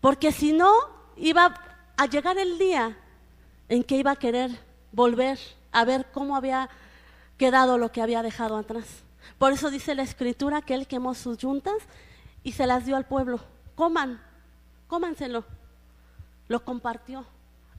[0.02, 0.74] Porque si no,
[1.16, 1.54] iba
[1.96, 2.98] a llegar el día
[3.70, 4.52] en que iba a querer
[4.92, 5.40] volver
[5.72, 6.70] a ver cómo había
[7.38, 8.86] quedado lo que había dejado atrás.
[9.38, 11.78] Por eso dice la escritura que él quemó sus yuntas
[12.44, 13.40] y se las dio al pueblo.
[13.76, 14.22] Coman,
[14.88, 15.46] cómanselo.
[16.48, 17.26] Lo compartió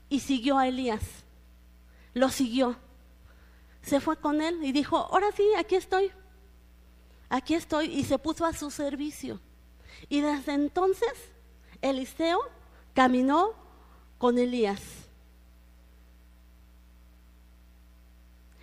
[0.09, 1.03] y siguió a Elías.
[2.13, 2.77] Lo siguió
[3.89, 6.11] se fue con él y dijo, ahora sí, aquí estoy,
[7.27, 9.39] aquí estoy, y se puso a su servicio.
[10.07, 11.11] Y desde entonces
[11.81, 12.39] Eliseo
[12.93, 13.53] caminó
[14.17, 14.81] con Elías.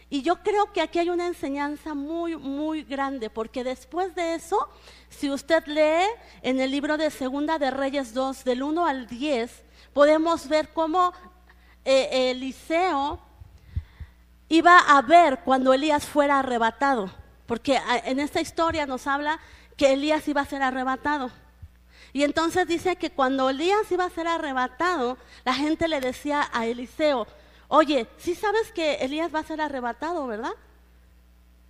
[0.09, 4.69] Y yo creo que aquí hay una enseñanza muy, muy grande, porque después de eso,
[5.09, 6.07] si usted lee
[6.43, 11.13] en el libro de Segunda de Reyes 2, del 1 al 10, podemos ver cómo
[11.85, 13.26] eh, Eliseo
[14.49, 17.11] iba a ver cuando Elías fuera arrebatado,
[17.47, 19.39] porque en esta historia nos habla
[19.77, 21.31] que Elías iba a ser arrebatado.
[22.13, 26.67] Y entonces dice que cuando Elías iba a ser arrebatado, la gente le decía a
[26.67, 27.27] Eliseo,
[27.69, 30.55] oye, sí sabes que Elías va a ser arrebatado, ¿verdad?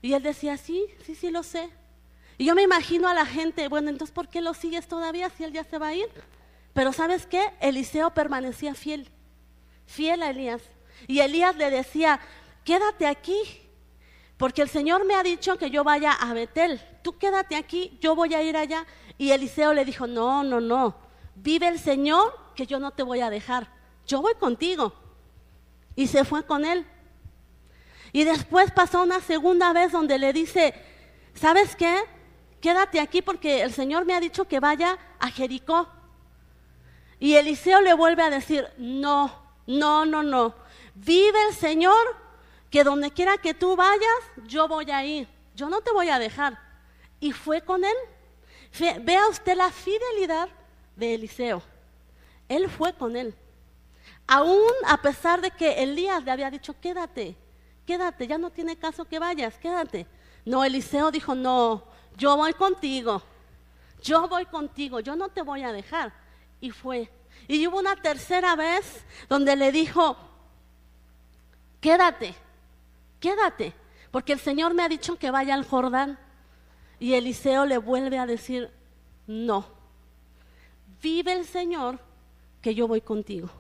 [0.02, 1.70] Y él decía, sí, sí, sí lo sé.
[2.38, 5.44] Y yo me imagino a la gente, bueno, entonces ¿por qué lo sigues todavía si
[5.44, 6.08] él ya se va a ir?
[6.74, 7.42] Pero ¿sabes qué?
[7.60, 9.08] Eliseo permanecía fiel,
[9.86, 10.60] fiel a Elías.
[11.08, 12.20] Y Elías le decía,
[12.66, 13.38] quédate aquí,
[14.36, 16.82] porque el Señor me ha dicho que yo vaya a Betel.
[17.02, 18.84] Tú quédate aquí, yo voy a ir allá.
[19.16, 20.96] Y Eliseo le dijo, no, no, no,
[21.36, 23.70] vive el Señor que yo no te voy a dejar.
[24.06, 24.92] Yo voy contigo.
[25.94, 26.84] Y se fue con él.
[28.12, 30.74] Y después pasó una segunda vez donde le dice,
[31.34, 32.02] ¿sabes qué?
[32.60, 35.88] Quédate aquí porque el Señor me ha dicho que vaya a Jericó.
[37.20, 39.30] Y Eliseo le vuelve a decir, no,
[39.66, 40.54] no, no, no.
[40.94, 42.25] Vive el Señor
[42.70, 45.28] que donde quiera que tú vayas, yo voy a ir.
[45.54, 46.58] Yo no te voy a dejar.
[47.20, 47.96] Y fue con él.
[49.02, 50.48] Vea usted la fidelidad
[50.96, 51.62] de Eliseo.
[52.48, 53.34] Él fue con él.
[54.26, 57.36] Aún a pesar de que Elías le había dicho, quédate,
[57.86, 60.06] quédate, ya no tiene caso que vayas, quédate.
[60.44, 61.84] No, Eliseo dijo, no,
[62.16, 63.22] yo voy contigo,
[64.02, 66.12] yo voy contigo, yo no te voy a dejar.
[66.60, 67.10] Y fue.
[67.48, 70.16] Y hubo una tercera vez donde le dijo,
[71.80, 72.34] quédate,
[73.20, 73.74] quédate,
[74.10, 76.18] porque el Señor me ha dicho que vaya al Jordán.
[76.98, 78.70] Y Eliseo le vuelve a decir,
[79.26, 79.66] no,
[81.02, 81.98] vive el Señor
[82.62, 83.50] que yo voy contigo.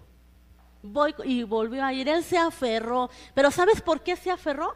[0.82, 3.10] Voy, y volvió a ir, él se aferró.
[3.34, 4.74] Pero ¿sabes por qué se aferró?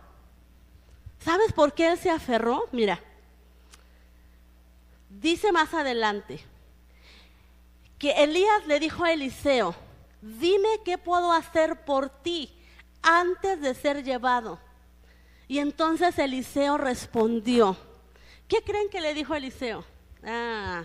[1.21, 2.69] ¿Sabes por qué él se aferró?
[2.73, 3.01] Mira,
[5.09, 6.41] dice más adelante
[7.99, 9.75] que Elías le dijo a Eliseo,
[10.23, 12.51] dime qué puedo hacer por ti
[13.03, 14.59] antes de ser llevado.
[15.51, 17.77] Y entonces Eliseo respondió,
[18.47, 19.85] ¿Qué creen que le dijo Eliseo?
[20.25, 20.85] Ah,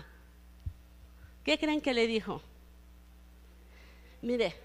[1.44, 2.42] ¿qué creen que le dijo?
[4.22, 4.56] Mire,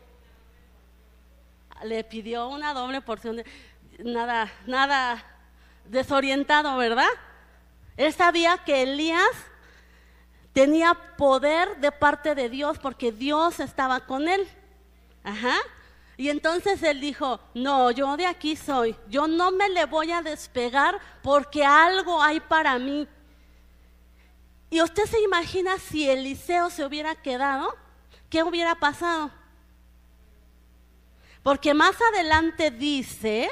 [1.84, 3.46] le pidió una doble porción de
[4.00, 5.24] nada, nada
[5.86, 7.12] desorientado, ¿verdad?
[7.96, 9.22] Él sabía que Elías
[10.52, 14.48] tenía poder de parte de Dios porque Dios estaba con él.
[15.24, 15.58] Ajá.
[16.22, 20.22] Y entonces él dijo, no, yo de aquí soy, yo no me le voy a
[20.22, 23.08] despegar porque algo hay para mí.
[24.70, 27.76] Y usted se imagina si Eliseo se hubiera quedado,
[28.30, 29.32] ¿qué hubiera pasado?
[31.42, 33.50] Porque más adelante dice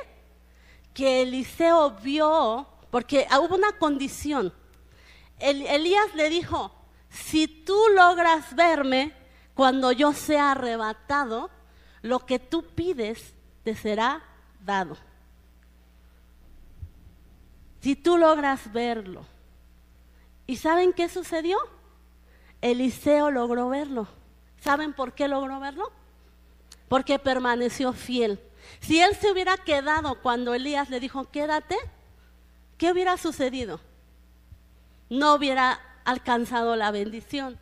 [0.93, 4.53] que Eliseo vio, porque hubo una condición.
[5.39, 6.71] Elías le dijo,
[7.09, 9.11] si tú logras verme
[9.55, 11.49] cuando yo sea arrebatado,
[12.01, 13.33] lo que tú pides
[13.63, 14.21] te será
[14.65, 14.97] dado.
[17.81, 19.25] Si tú logras verlo.
[20.47, 21.57] ¿Y saben qué sucedió?
[22.61, 24.07] Eliseo logró verlo.
[24.59, 25.91] ¿Saben por qué logró verlo?
[26.87, 28.41] Porque permaneció fiel.
[28.79, 31.77] Si él se hubiera quedado cuando Elías le dijo, quédate,
[32.77, 33.79] ¿qué hubiera sucedido?
[35.09, 37.57] No hubiera alcanzado la bendición.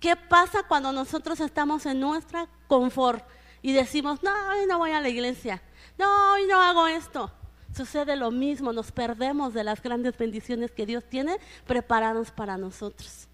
[0.00, 3.24] ¿Qué pasa cuando nosotros estamos en nuestra confort?
[3.62, 5.62] Y decimos, no, hoy no voy a la iglesia,
[5.98, 7.30] no, hoy no hago esto.
[7.74, 13.28] Sucede lo mismo, nos perdemos de las grandes bendiciones que Dios tiene preparados para nosotros.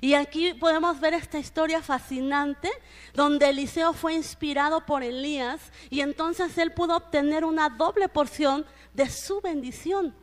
[0.00, 2.70] Y aquí podemos ver esta historia fascinante
[3.14, 9.08] donde Eliseo fue inspirado por Elías y entonces él pudo obtener una doble porción de
[9.08, 10.14] su bendición.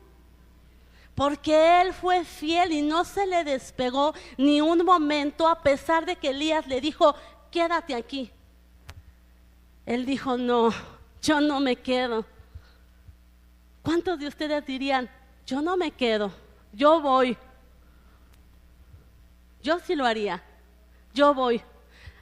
[1.15, 6.15] Porque él fue fiel y no se le despegó ni un momento a pesar de
[6.15, 7.15] que Elías le dijo,
[7.51, 8.31] quédate aquí,
[9.85, 10.69] él dijo, no,
[11.21, 12.25] yo no me quedo.
[13.81, 15.09] ¿Cuántos de ustedes dirían,
[15.45, 16.31] yo no me quedo,
[16.71, 17.37] yo voy?
[19.61, 20.43] Yo sí lo haría,
[21.13, 21.61] yo voy.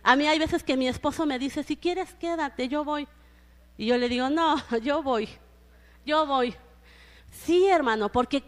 [0.03, 3.07] A mí hay veces que mi esposo me dice, si quieres quédate, yo voy.
[3.77, 5.29] Y yo le digo, no, yo voy,
[6.05, 6.55] yo voy.
[7.31, 8.43] Sí, hermano, porque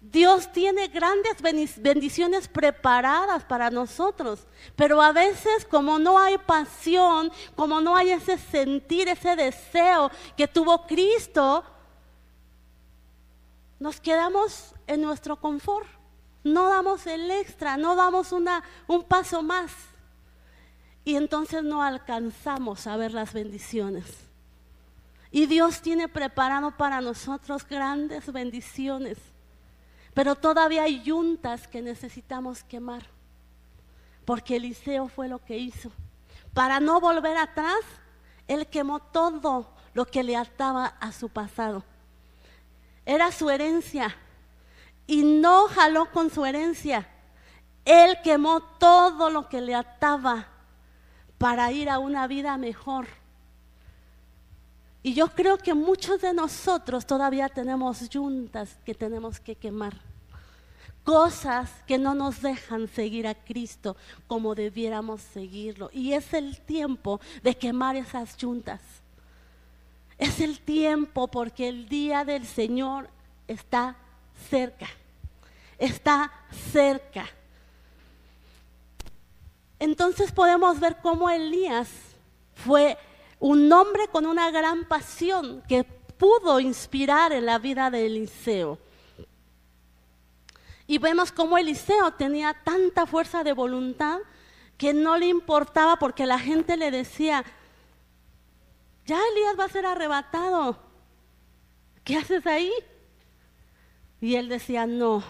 [0.00, 7.80] Dios tiene grandes bendiciones preparadas para nosotros, pero a veces como no hay pasión, como
[7.80, 11.64] no hay ese sentir, ese deseo que tuvo Cristo,
[13.80, 15.88] nos quedamos en nuestro confort,
[16.44, 19.72] no damos el extra, no damos un paso más
[21.04, 24.04] y entonces no alcanzamos a ver las bendiciones.
[25.30, 29.18] Y Dios tiene preparado para nosotros grandes bendiciones.
[30.14, 33.06] Pero todavía hay yuntas que necesitamos quemar.
[34.24, 35.90] Porque Eliseo fue lo que hizo.
[36.54, 37.78] Para no volver atrás,
[38.46, 41.84] él quemó todo lo que le ataba a su pasado.
[43.06, 44.16] Era su herencia.
[45.06, 47.08] Y no jaló con su herencia.
[47.84, 50.48] Él quemó todo lo que le ataba
[51.38, 53.06] para ir a una vida mejor.
[55.02, 59.94] Y yo creo que muchos de nosotros todavía tenemos yuntas que tenemos que quemar.
[61.04, 63.96] Cosas que no nos dejan seguir a Cristo
[64.26, 65.88] como debiéramos seguirlo.
[65.92, 68.80] Y es el tiempo de quemar esas yuntas.
[70.18, 73.08] Es el tiempo porque el día del Señor
[73.46, 73.96] está
[74.50, 74.88] cerca.
[75.78, 76.32] Está
[76.72, 77.26] cerca.
[79.78, 81.88] Entonces podemos ver cómo Elías
[82.54, 82.98] fue
[83.38, 88.78] un hombre con una gran pasión que pudo inspirar en la vida de Eliseo.
[90.86, 94.18] Y vemos cómo Eliseo tenía tanta fuerza de voluntad
[94.76, 97.44] que no le importaba porque la gente le decía,
[99.04, 100.78] ya Elías va a ser arrebatado,
[102.04, 102.72] ¿qué haces ahí?
[104.20, 105.22] Y él decía, no,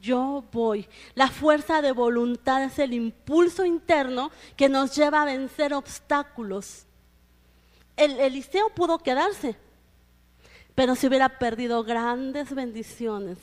[0.00, 0.88] yo voy.
[1.14, 6.85] La fuerza de voluntad es el impulso interno que nos lleva a vencer obstáculos.
[7.96, 9.56] El Eliseo pudo quedarse,
[10.74, 13.38] pero se hubiera perdido grandes bendiciones.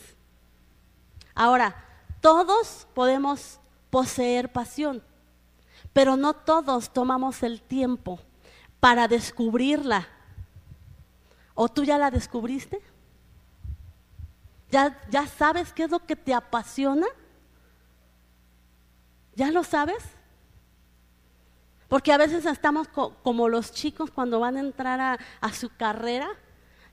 [1.34, 1.76] Ahora,
[2.22, 5.04] todos podemos poseer pasión,
[5.92, 8.20] pero no todos tomamos el tiempo
[8.80, 10.08] para descubrirla.
[11.56, 12.82] ¿O tú ya la descubriste?
[14.72, 17.06] ¿Ya, ¿Ya, sabes qué es lo que te apasiona?
[19.36, 20.04] ¿Ya lo sabes?
[21.94, 26.28] Porque a veces estamos como los chicos cuando van a entrar a, su carrera,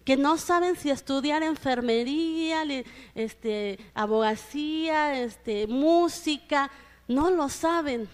[0.05, 2.64] que no saben si estudiar enfermería,
[3.14, 6.70] este, abogacía, este, música,
[7.09, 8.11] no lo saben.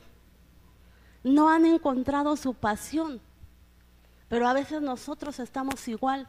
[1.25, 3.21] No han encontrado su pasión.
[4.29, 6.29] Pero a veces nosotros estamos igual.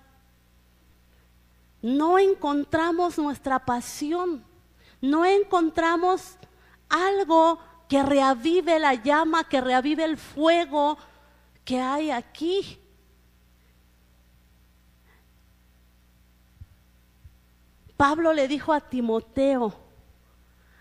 [1.83, 4.43] No encontramos nuestra pasión,
[5.01, 6.35] no encontramos
[6.89, 10.97] algo que reavive la llama, que reavive el fuego
[11.63, 12.79] que hay aquí.
[17.95, 19.73] Pablo le dijo a Timoteo,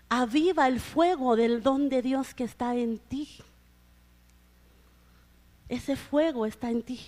[0.09, 3.39] aviva el fuego del don de Dios que está en ti.
[5.67, 6.99] Ese fuego está en ti,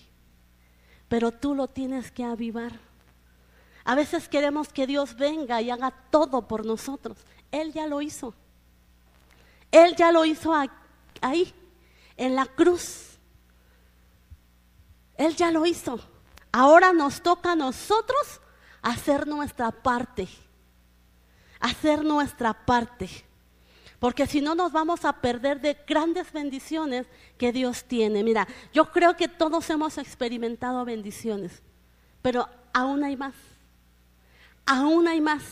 [1.08, 2.74] pero tú lo tienes que avivar.
[3.86, 7.18] A veces queremos que Dios venga y haga todo por nosotros.
[7.52, 8.34] Él ya lo hizo.
[9.72, 10.54] Él ya lo hizo
[11.22, 11.54] ahí,
[12.18, 13.18] en la cruz.
[15.16, 16.00] Él ya lo hizo.
[16.52, 18.42] Ahora nos toca a nosotros
[18.82, 20.28] hacer nuestra parte.
[21.60, 23.10] Hacer nuestra parte.
[24.00, 27.06] Porque si no nos vamos a perder de grandes bendiciones
[27.38, 28.24] que Dios tiene.
[28.24, 31.62] Mira, yo creo que todos hemos experimentado bendiciones,
[32.22, 33.36] pero aún hay más.
[34.66, 35.44] Aún hay más.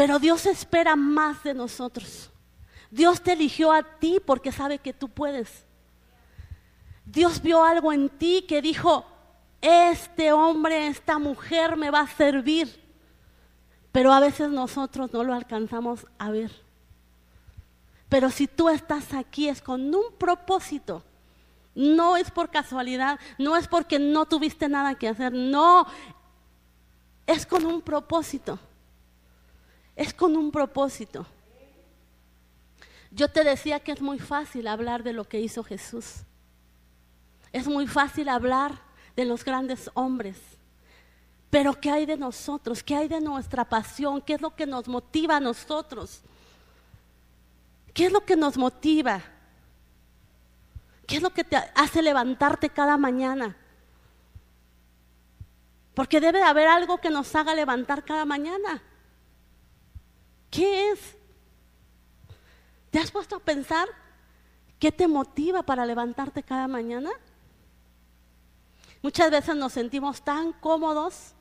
[0.00, 2.30] Pero Dios espera más de nosotros.
[2.90, 5.66] Dios te eligió a ti porque sabe que tú puedes.
[7.04, 9.04] Dios vio algo en ti que dijo,
[9.60, 12.82] este hombre, esta mujer me va a servir.
[13.92, 16.50] Pero a veces nosotros no lo alcanzamos a ver.
[18.08, 21.04] Pero si tú estás aquí es con un propósito.
[21.74, 25.86] No es por casualidad, no es porque no tuviste nada que hacer, no,
[27.26, 28.58] es con un propósito
[30.00, 31.26] es con un propósito.
[33.10, 36.22] Yo te decía que es muy fácil hablar de lo que hizo Jesús.
[37.52, 38.80] Es muy fácil hablar
[39.14, 40.38] de los grandes hombres.
[41.50, 42.82] Pero ¿qué hay de nosotros?
[42.82, 44.22] ¿Qué hay de nuestra pasión?
[44.22, 46.22] ¿Qué es lo que nos motiva a nosotros?
[47.92, 49.20] ¿Qué es lo que nos motiva?
[51.06, 53.54] ¿Qué es lo que te hace levantarte cada mañana?
[55.92, 58.82] Porque debe haber algo que nos haga levantar cada mañana.
[60.50, 61.16] ¿Qué es?
[62.90, 63.88] ¿Te has puesto a pensar
[64.78, 67.10] qué te motiva para levantarte cada mañana?
[69.02, 71.34] Muchas veces nos sentimos tan cómodos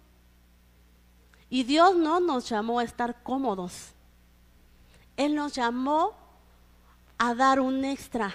[1.50, 3.94] y Dios no nos llamó a estar cómodos.
[5.18, 6.16] Él nos llamó
[7.18, 8.34] a dar un extra.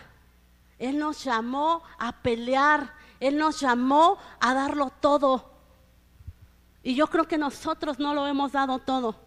[0.78, 2.92] Él nos llamó a pelear.
[3.20, 5.52] Él nos llamó a darlo todo.
[6.82, 9.23] Y yo creo que nosotros no lo hemos dado todo.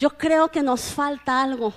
[0.00, 1.74] Yo creo que nos falta algo,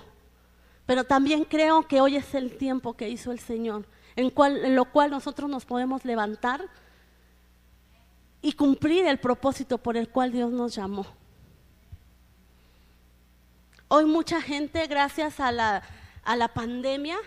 [0.86, 4.32] pero también creo que hoy es el tiempo que hizo el Señor, en,
[4.74, 6.62] lo cual nosotros nos podemos levantar
[8.42, 11.06] y cumplir el propósito por el cual Dios nos llamó.
[13.90, 15.84] Hoy mucha gente, gracias a la,
[16.24, 17.18] a la pandemia,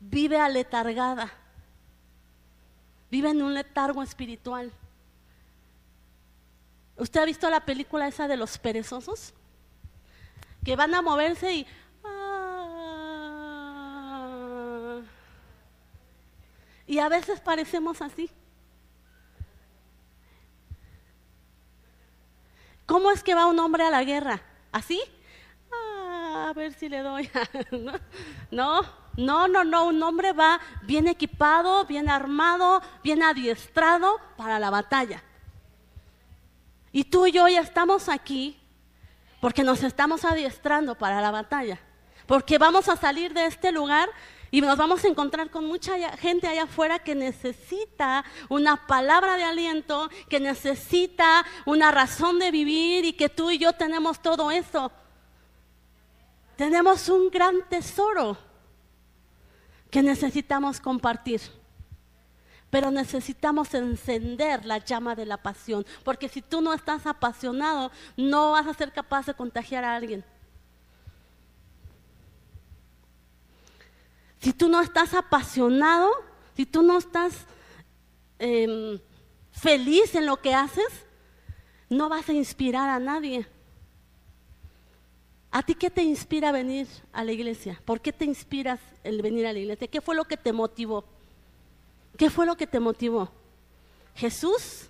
[0.00, 1.34] vive aletargada,
[3.10, 4.72] vive en un letargo espiritual.
[6.96, 9.34] ¿Usted ha visto la película esa de los perezosos?
[10.64, 11.66] Que van a moverse y...
[12.04, 12.60] ah.
[16.86, 18.30] y a veces parecemos así.
[22.86, 24.42] ¿Cómo es que va un hombre a la guerra?
[24.70, 25.00] ¿Así?
[25.72, 27.30] Ah, a ver si le doy.
[28.50, 28.80] no,
[29.16, 29.86] no, no, no.
[29.86, 35.22] Un hombre va bien equipado, bien armado, bien adiestrado para la batalla.
[36.92, 38.60] Y tú y yo ya estamos aquí
[39.44, 41.78] porque nos estamos adiestrando para la batalla.
[42.26, 44.08] Porque vamos a salir de este lugar
[44.50, 49.44] y nos vamos a encontrar con mucha gente allá afuera que necesita una palabra de
[49.44, 54.90] aliento, que necesita una razón de vivir y que tú y yo tenemos todo eso.
[56.56, 58.38] Tenemos un gran tesoro
[59.90, 61.42] que necesitamos compartir.
[62.74, 68.50] Pero necesitamos encender la llama de la pasión, porque si tú no estás apasionado, no
[68.50, 70.24] vas a ser capaz de contagiar a alguien.
[74.40, 76.10] Si tú no estás apasionado,
[76.56, 77.46] si tú no estás
[78.40, 78.98] em,
[79.52, 81.06] feliz en lo que haces,
[81.88, 83.46] no vas a inspirar a nadie.
[85.52, 87.80] ¿A ti qué te inspira venir a la iglesia?
[87.84, 89.86] ¿Por qué te inspiras el venir a la iglesia?
[89.86, 91.13] ¿Qué fue lo que te motivó?
[92.16, 93.30] ¿Qué fue lo que te motivó?
[94.14, 94.88] Jesús.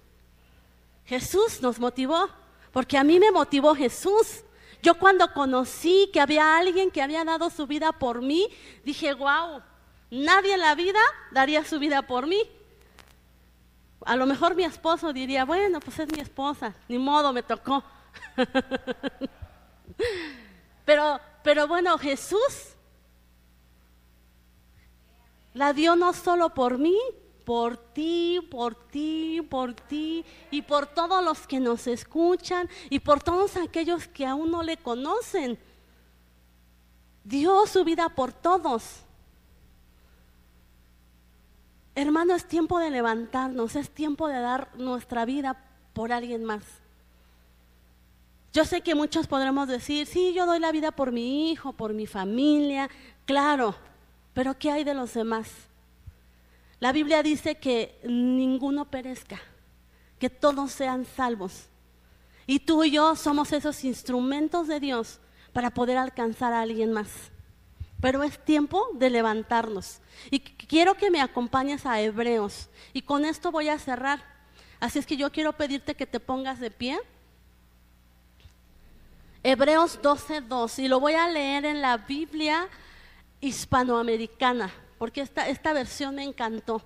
[1.06, 2.28] Jesús nos motivó,
[2.72, 4.42] porque a mí me motivó Jesús.
[4.82, 8.48] Yo cuando conocí que había alguien que había dado su vida por mí,
[8.84, 9.62] dije, wow,
[10.10, 11.00] nadie en la vida
[11.30, 12.42] daría su vida por mí.
[14.04, 17.82] A lo mejor mi esposo diría, bueno, pues es mi esposa, ni modo, me tocó.
[20.84, 22.73] pero, pero bueno, Jesús
[25.54, 26.98] la dio no solo por mí,
[27.44, 33.22] por ti, por ti, por ti y por todos los que nos escuchan y por
[33.22, 35.58] todos aquellos que aún no le conocen.
[37.22, 39.00] Dio su vida por todos.
[41.94, 46.64] Hermano, es tiempo de levantarnos, es tiempo de dar nuestra vida por alguien más.
[48.52, 51.92] Yo sé que muchos podremos decir, sí, yo doy la vida por mi hijo, por
[51.92, 52.88] mi familia,
[53.26, 53.74] claro,
[54.34, 55.48] pero ¿qué hay de los demás?
[56.80, 59.40] La Biblia dice que ninguno perezca,
[60.18, 61.68] que todos sean salvos.
[62.46, 65.20] Y tú y yo somos esos instrumentos de Dios
[65.52, 67.08] para poder alcanzar a alguien más.
[68.00, 70.00] Pero es tiempo de levantarnos.
[70.30, 72.68] Y quiero que me acompañes a Hebreos.
[72.92, 74.22] Y con esto voy a cerrar.
[74.78, 76.98] Así es que yo quiero pedirte que te pongas de pie.
[79.42, 80.82] Hebreos 12.2.
[80.82, 82.68] Y lo voy a leer en la Biblia
[83.44, 86.82] hispanoamericana porque esta, esta versión me encantó.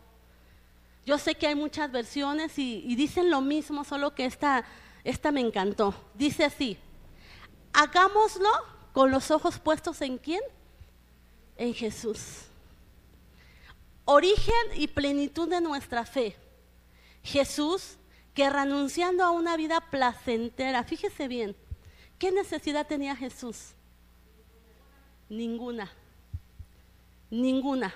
[1.06, 4.64] Yo sé que hay muchas versiones y, dicen lo mismo, solo que esta,
[5.04, 5.94] esta me encantó.
[6.14, 6.76] Dice así,
[7.72, 8.50] hagámoslo
[8.92, 10.40] con los ojos puestos en quién?
[11.56, 12.46] En Jesús.
[14.04, 16.36] Origen y plenitud de nuestra fe.
[17.22, 17.98] Jesús
[18.34, 21.56] que renunciando a una vida placentera, fíjese bien,
[22.18, 23.74] ¿qué necesidad tenía Jesús?
[25.28, 25.90] Ninguna.
[27.30, 27.94] Ninguna.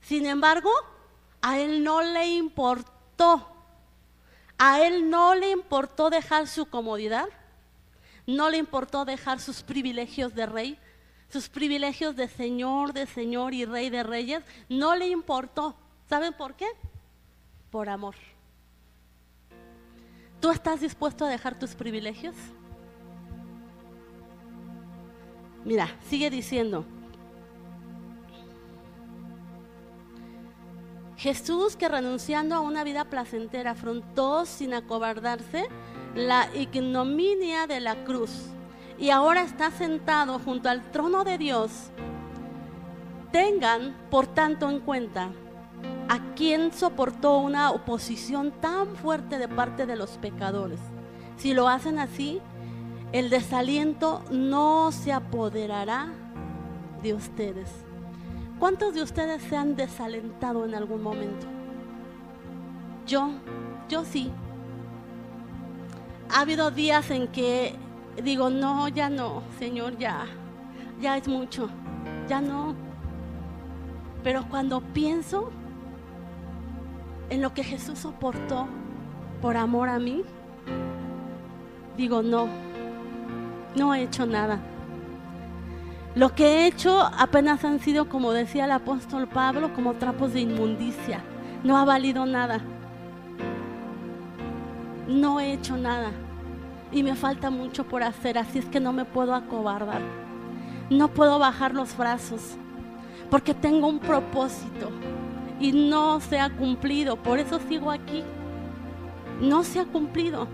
[0.00, 0.70] Sin embargo,
[1.42, 3.48] a él no le importó,
[4.58, 7.28] a él no le importó dejar su comodidad,
[8.26, 10.78] no le importó dejar sus privilegios de rey,
[11.30, 15.76] sus privilegios de señor, de señor y rey de reyes, no le importó.
[16.08, 16.66] ¿Saben por qué?
[17.70, 18.16] Por amor.
[20.40, 22.34] ¿Tú estás dispuesto a dejar tus privilegios?
[25.64, 26.84] Mira, sigue diciendo,
[31.20, 35.68] Jesús que renunciando a una vida placentera afrontó sin acobardarse
[36.14, 38.46] la ignominia de la cruz
[38.98, 41.90] y ahora está sentado junto al trono de Dios.
[43.32, 45.30] Tengan, por tanto, en cuenta
[46.08, 50.80] a quien soportó una oposición tan fuerte de parte de los pecadores.
[51.36, 52.40] Si lo hacen así,
[53.12, 56.08] el desaliento no se apoderará
[57.02, 57.89] de ustedes.
[58.60, 61.46] ¿Cuántos de ustedes se han desalentado en algún momento?
[63.06, 63.30] Yo,
[63.88, 64.30] yo sí.
[66.28, 67.74] Ha habido días en que
[68.22, 70.26] digo, no, ya no, Señor, ya,
[71.00, 71.70] ya es mucho,
[72.28, 72.74] ya no.
[74.22, 75.50] Pero cuando pienso
[77.30, 78.68] en lo que Jesús soportó
[79.40, 80.22] por amor a mí,
[81.96, 82.46] digo, no,
[83.74, 84.60] no he hecho nada.
[86.20, 90.40] Lo que he hecho apenas han sido, como decía el apóstol Pablo, como trapos de
[90.42, 91.22] inmundicia.
[91.64, 92.60] No ha valido nada.
[95.08, 96.10] No he hecho nada.
[96.92, 100.02] y me falta mucho por hacer, así es que no me puedo acobardar.
[100.90, 102.58] No puedo bajar los brazos
[103.30, 104.90] porque tengo un propósito
[105.58, 108.24] y no se ha cumplido, por eso sigo aquí.
[109.40, 110.48] No se ha cumplido.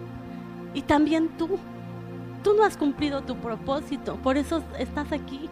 [0.75, 1.59] Y también tú,
[2.45, 5.51] tú no has cumplido tu propósito, por eso estás aquí.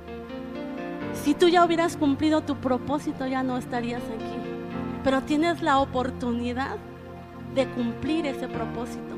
[1.23, 4.35] Si tú ya hubieras cumplido tu propósito, ya no estarías aquí.
[5.03, 6.77] Pero tienes la oportunidad
[7.55, 9.15] de cumplir ese propósito.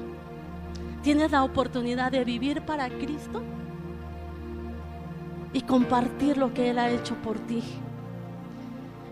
[1.03, 3.42] Tienes la oportunidad de vivir para Cristo
[5.53, 7.62] y compartir lo que Él ha hecho por ti.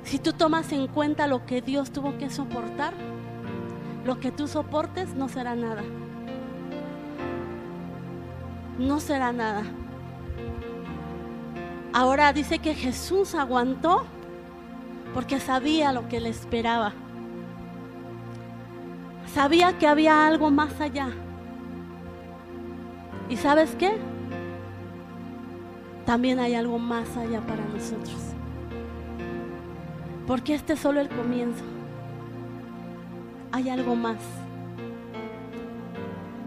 [0.02, 2.92] Si tú tomas en cuenta lo que Dios tuvo que soportar,
[4.04, 5.82] lo que tú soportes no será nada.
[8.78, 9.62] No será nada.
[11.96, 14.02] Ahora dice que Jesús aguantó
[15.14, 16.92] porque sabía lo que le esperaba.
[19.32, 21.10] Sabía que había algo más allá.
[23.28, 23.96] ¿Y sabes qué?
[26.04, 28.16] También hay algo más allá para nosotros.
[30.26, 31.62] Porque este es solo el comienzo.
[33.52, 34.18] Hay algo más.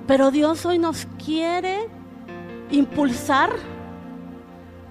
[0.07, 1.87] Pero Dios hoy nos quiere
[2.69, 3.76] impulsar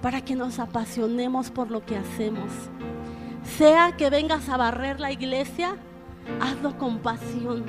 [0.01, 2.51] para que nos apasionemos por lo que hacemos.
[3.57, 5.75] Sea que vengas a barrer la iglesia,
[6.41, 7.65] hazlo con pasión.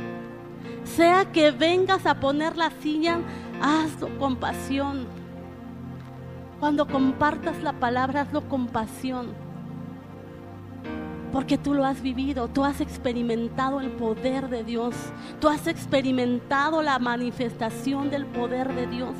[0.84, 3.18] Sea que vengas a poner la silla,
[3.62, 5.06] hazlo con pasión.
[6.60, 9.28] Cuando compartas la palabra, hazlo con pasión.
[11.32, 14.94] Porque tú lo has vivido, tú has experimentado el poder de Dios,
[15.40, 19.14] tú has experimentado la manifestación del poder de Dios.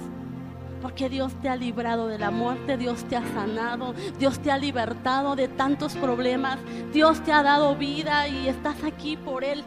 [0.83, 4.59] Porque Dios te ha librado de la muerte, Dios te ha sanado, Dios te ha
[4.59, 6.59] libertado de tantos problemas,
[6.93, 9.65] Dios te ha dado vida y estás aquí por Él.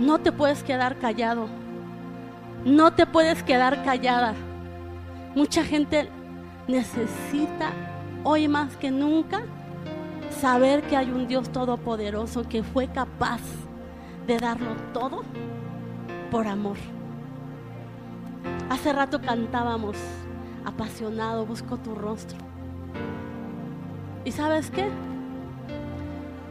[0.00, 1.48] No te puedes quedar callado,
[2.64, 4.34] no te puedes quedar callada.
[5.34, 6.08] Mucha gente
[6.66, 7.72] necesita
[8.22, 9.42] hoy más que nunca
[10.40, 13.40] saber que hay un Dios todopoderoso que fue capaz
[14.26, 15.22] de darlo todo
[16.30, 16.93] por amor.
[18.70, 19.96] Hace rato cantábamos,
[20.64, 22.38] apasionado, busco tu rostro.
[24.24, 24.88] ¿Y sabes qué?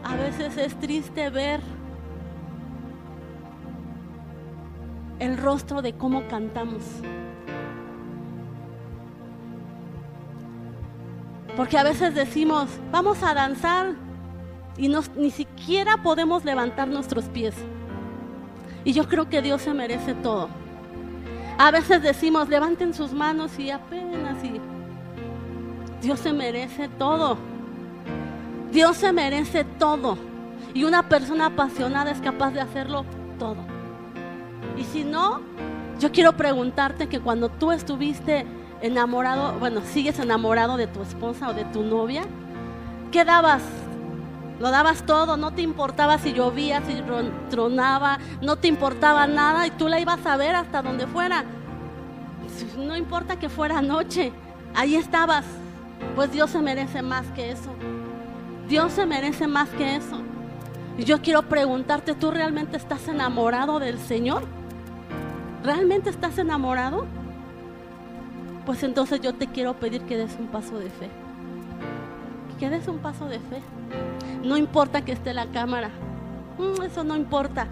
[0.03, 1.61] A veces es triste ver
[5.19, 6.83] el rostro de cómo cantamos.
[11.55, 13.93] Porque a veces decimos, vamos a danzar
[14.77, 17.55] y ni siquiera podemos levantar nuestros pies.
[18.83, 20.49] Y yo creo que Dios se merece todo.
[21.57, 24.59] A veces decimos, levanten sus manos y apenas y
[26.01, 27.37] Dios se merece todo.
[28.71, 30.17] Dios se merece todo.
[30.73, 33.05] Y una persona apasionada es capaz de hacerlo
[33.37, 33.57] todo.
[34.77, 35.41] Y si no,
[35.99, 38.45] yo quiero preguntarte que cuando tú estuviste
[38.81, 42.23] enamorado, bueno, sigues enamorado de tu esposa o de tu novia,
[43.11, 43.61] ¿qué dabas?
[44.63, 47.03] Lo dabas todo, no te importaba si llovía, si
[47.49, 51.43] tronaba, no te importaba nada y tú la ibas a ver hasta donde fuera.
[52.77, 54.31] No importa que fuera noche,
[54.73, 55.43] ahí estabas.
[56.15, 57.71] Pues Dios se merece más que eso.
[58.69, 60.21] Dios se merece más que eso.
[60.97, 64.45] Y yo quiero preguntarte, ¿tú realmente estás enamorado del Señor?
[65.61, 67.05] ¿Realmente estás enamorado?
[68.65, 71.09] Pues entonces yo te quiero pedir que des un paso de fe.
[72.61, 73.61] Que des un paso de fe.
[74.43, 75.89] No importa que esté la cámara.
[76.57, 77.67] Mm, eso no importa.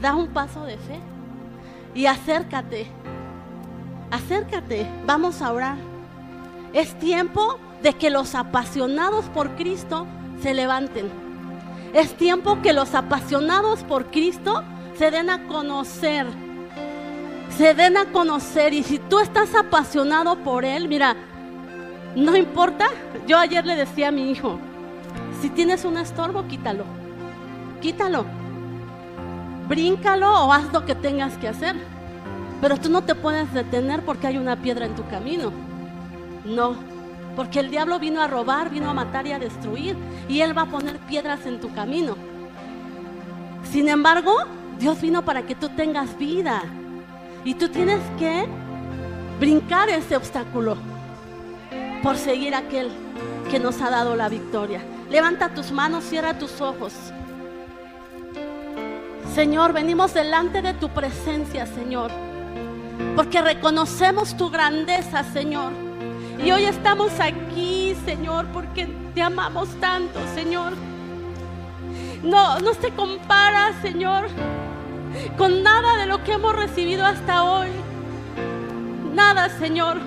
[0.00, 1.00] Da un paso de fe.
[1.94, 2.86] Y acércate.
[4.10, 4.86] Acércate.
[5.06, 5.76] Vamos a orar.
[6.72, 10.06] Es tiempo de que los apasionados por Cristo
[10.42, 11.10] se levanten.
[11.94, 14.62] Es tiempo que los apasionados por Cristo
[14.96, 16.26] se den a conocer
[17.60, 18.72] se den a conocer.
[18.72, 21.14] Y si tú estás apasionado por Él, mira,
[22.16, 22.86] no importa.
[23.26, 24.58] Yo ayer le decía a mi hijo,
[25.40, 26.84] si tienes un estorbo, quítalo.
[27.80, 28.24] Quítalo.
[29.68, 31.76] Bríncalo o haz lo que tengas que hacer.
[32.60, 35.52] Pero tú no te puedes detener porque hay una piedra en tu camino.
[36.44, 36.74] No,
[37.36, 39.96] porque el diablo vino a robar, vino a matar y a destruir.
[40.28, 42.16] Y él va a poner piedras en tu camino.
[43.70, 44.34] Sin embargo,
[44.78, 46.62] Dios vino para que tú tengas vida
[47.44, 48.46] y tú tienes que
[49.38, 50.76] brincar ese obstáculo
[52.02, 52.90] por seguir aquel
[53.50, 54.82] que nos ha dado la victoria.
[55.10, 56.92] Levanta tus manos, cierra tus ojos.
[59.34, 62.12] Señor, venimos delante de tu presencia, Señor,
[63.16, 65.72] porque reconocemos tu grandeza, Señor.
[66.44, 70.74] Y hoy estamos aquí, Señor, porque te amamos tanto, Señor.
[72.22, 74.28] No, no se compara, Señor,
[75.36, 77.70] con nada de lo que hemos recibido hasta hoy.
[79.12, 79.98] nada, Señor.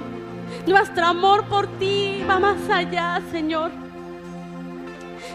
[0.65, 3.82] Nuestro amor por ti va más allá, Señor.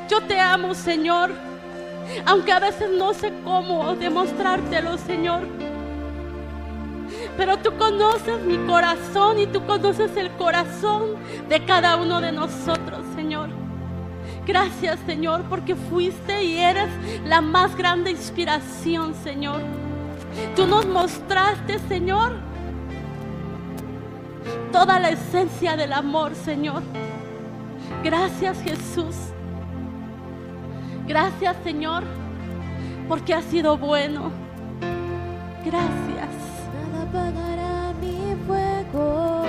[0.08, 1.30] Yo te amo, Señor.
[2.24, 5.42] Aunque a veces no sé cómo demostrártelo, Señor.
[7.36, 11.16] Pero tú conoces mi corazón y tú conoces el corazón
[11.48, 13.50] de cada uno de nosotros, Señor.
[14.46, 16.88] Gracias, Señor, porque fuiste y eres
[17.26, 19.60] la más grande inspiración, Señor.
[20.56, 22.32] Tú nos mostraste, Señor,
[24.72, 26.82] toda la esencia del amor, Señor.
[28.02, 29.14] Gracias, Jesús.
[31.08, 32.04] Gracias, Señor,
[33.08, 34.30] porque has sido bueno.
[35.64, 36.28] Gracias.
[36.92, 39.42] Nada apagará mi fuego,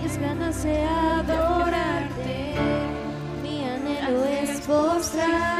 [0.00, 2.54] mis ganas de adorarte.
[3.42, 5.59] Mi anhelo es postrar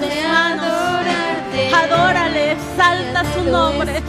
[0.00, 0.64] Manos.
[0.64, 1.74] adorarte.
[1.74, 3.96] Adórale, exalta su nombre.
[3.96, 4.06] ante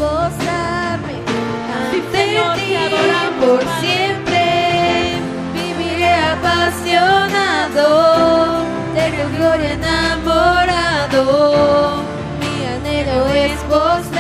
[2.12, 4.44] Señor, te adoramos, por siempre.
[5.54, 7.86] Viviré apasionado
[8.94, 9.04] de
[9.38, 11.22] gloria enamorado.
[12.40, 14.12] Mi anhelo es postrarme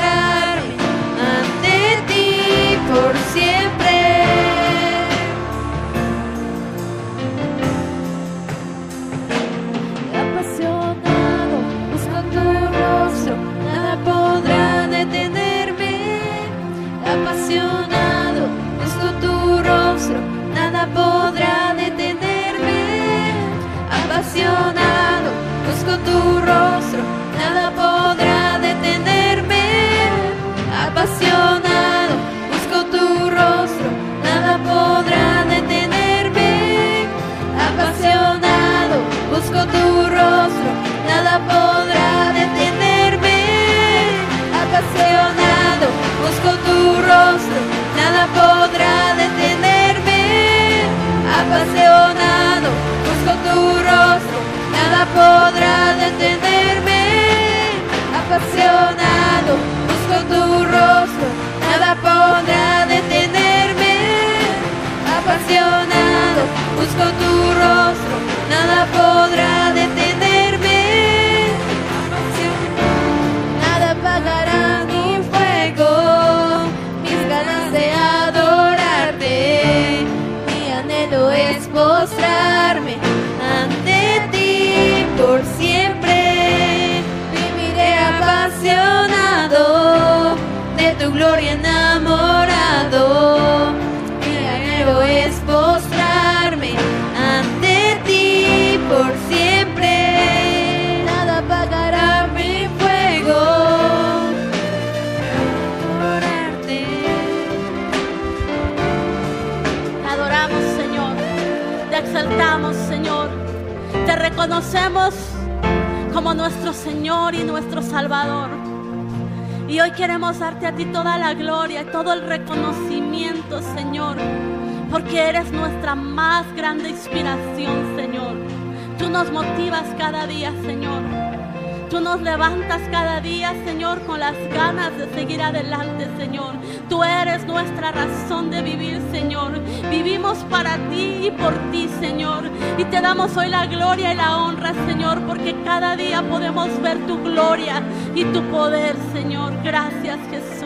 [141.33, 142.43] por ti, Señor.
[142.77, 146.97] Y te damos hoy la gloria y la honra, Señor, porque cada día podemos ver
[147.05, 147.81] tu gloria
[148.15, 149.53] y tu poder, Señor.
[149.63, 150.63] Gracias, Jesús.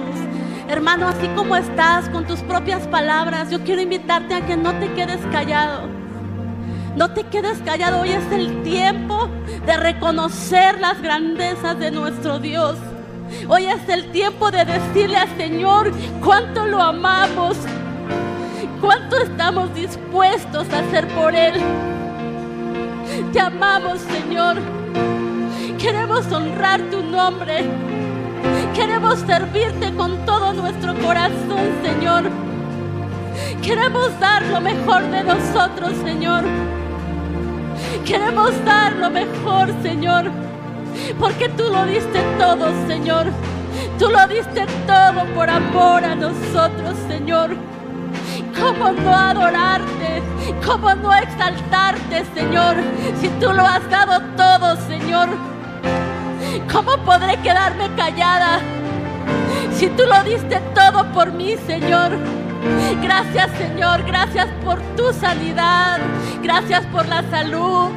[0.68, 4.92] Hermano, así como estás con tus propias palabras, yo quiero invitarte a que no te
[4.94, 5.88] quedes callado.
[6.98, 9.30] No te quedes callado, hoy es el tiempo
[9.66, 12.76] de reconocer las grandezas de nuestro Dios.
[13.48, 15.92] Hoy es el tiempo de decirle al Señor
[16.24, 17.56] cuánto lo amamos,
[18.82, 21.56] cuánto estamos dispuestos a hacer por Él.
[23.34, 24.58] Te amamos, Señor.
[25.78, 27.66] Queremos honrar tu nombre.
[28.74, 32.24] Queremos servirte con todo nuestro corazón, Señor.
[33.62, 36.44] Queremos dar lo mejor de nosotros, Señor.
[38.06, 40.32] Queremos dar lo mejor, Señor.
[41.20, 43.28] Porque tú lo diste todo, Señor.
[44.00, 47.56] Tú lo diste todo por amor a nosotros, Señor.
[48.60, 50.24] ¿Cómo no adorarte?
[50.66, 52.76] ¿Cómo no exaltarte, Señor?
[53.20, 55.30] Si tú lo has dado todo, Señor.
[56.72, 58.60] ¿Cómo podré quedarme callada
[59.74, 62.18] si tú lo diste todo por mí, Señor?
[63.02, 64.04] Gracias, Señor.
[64.04, 66.00] Gracias por tu sanidad.
[66.42, 67.90] Gracias por la salud.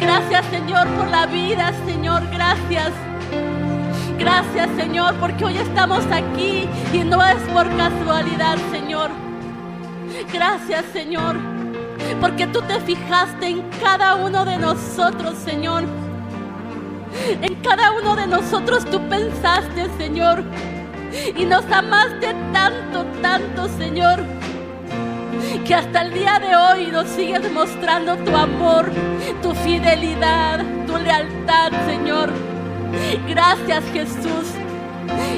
[0.00, 2.22] Gracias, Señor, por la vida, Señor.
[2.32, 2.90] Gracias.
[4.18, 9.25] Gracias, Señor, porque hoy estamos aquí y no es por casualidad, Señor.
[10.32, 11.36] Gracias, Señor,
[12.20, 15.84] porque tú te fijaste en cada uno de nosotros, Señor.
[17.42, 20.42] En cada uno de nosotros tú pensaste, Señor.
[21.36, 24.20] Y nos amaste tanto, tanto, Señor.
[25.64, 28.90] Que hasta el día de hoy nos sigues mostrando tu amor,
[29.42, 32.30] tu fidelidad, tu lealtad, Señor.
[33.28, 34.65] Gracias, Jesús.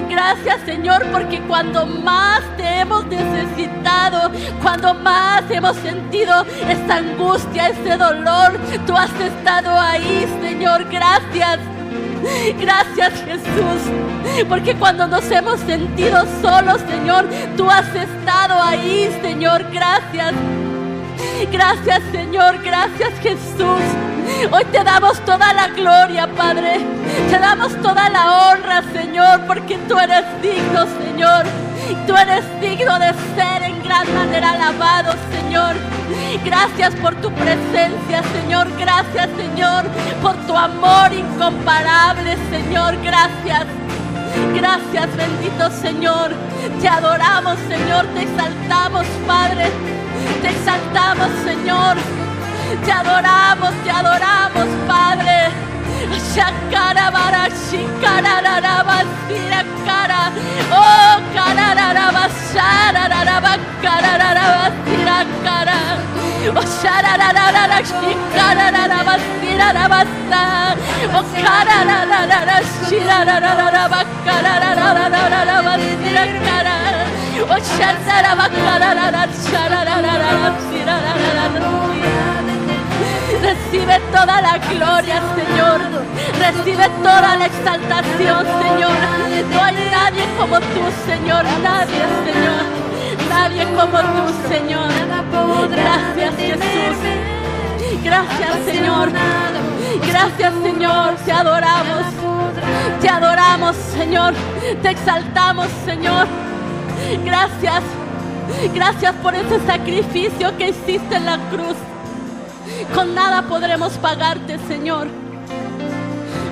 [0.09, 4.31] Gracias Señor porque cuando más te hemos necesitado,
[4.63, 10.85] cuando más hemos sentido esta angustia, este dolor, tú has estado ahí Señor.
[10.91, 11.59] Gracias.
[12.59, 19.65] Gracias Jesús, porque cuando nos hemos sentido solos, Señor, tú has estado ahí, Señor.
[19.73, 20.35] Gracias.
[21.53, 24.18] Gracias Señor, gracias Jesús.
[24.53, 26.81] Hoy te damos toda la gloria, Padre.
[27.31, 31.45] Te damos toda la honra, Señor, porque tú eres digno, Señor.
[32.07, 35.75] Tú eres digno de ser en gran manera alabado, Señor.
[36.45, 38.69] Gracias por tu presencia, Señor.
[38.79, 39.87] Gracias, Señor,
[40.23, 42.97] por tu amor incomparable, Señor.
[43.03, 43.67] Gracias.
[44.55, 46.33] Gracias, bendito Señor.
[46.81, 48.07] Te adoramos, Señor.
[48.15, 49.71] Te exaltamos, Padre.
[50.43, 51.97] Te exaltamos, Señor.
[52.85, 55.49] Te adoramos, te adoramos, Padre.
[60.71, 61.89] Oh, cara
[83.49, 85.81] Recibe toda la gloria, Señor.
[86.39, 88.99] Recibe toda la exaltación, Señor.
[89.51, 91.45] No hay nadie como tú, Señor.
[91.63, 92.65] Nadie, Señor.
[93.31, 94.91] Nadie como tú, Señor.
[95.71, 96.99] Gracias, Jesús.
[98.05, 99.13] Gracias, Señor.
[100.07, 101.17] Gracias, Señor.
[101.25, 102.05] Te adoramos.
[103.01, 104.35] Te adoramos, Señor.
[104.83, 106.27] Te exaltamos, Señor.
[107.25, 107.83] Gracias.
[108.75, 111.88] Gracias por ese sacrificio que hiciste en la cruz.
[112.95, 115.09] Con nada podremos pagarte, Señor.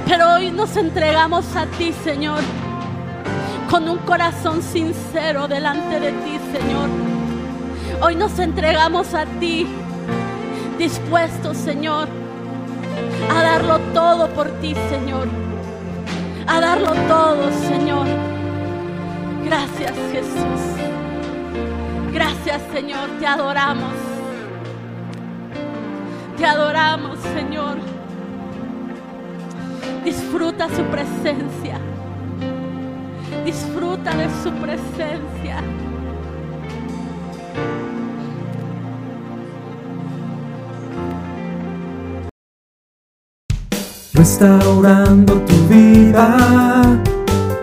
[0.06, 2.40] Pero hoy nos entregamos a ti, Señor,
[3.70, 6.88] con un corazón sincero delante de ti, Señor.
[8.00, 9.66] Hoy nos entregamos a ti,
[10.78, 12.08] dispuestos, Señor,
[13.34, 15.28] a darlo todo por ti, Señor.
[16.46, 18.06] A darlo todo, Señor.
[19.44, 20.60] Gracias, Jesús.
[22.12, 23.08] Gracias, Señor.
[23.18, 24.05] Te adoramos.
[26.36, 27.78] Te adoramos, Señor.
[30.04, 31.80] Disfruta su presencia.
[33.42, 35.62] Disfruta de su presencia.
[44.12, 46.98] Restaurando tu vida,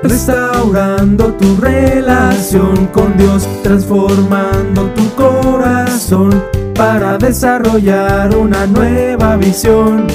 [0.01, 10.07] restaurando tu relación con Dios, transformando tu corazón para desarrollar una nueva visión,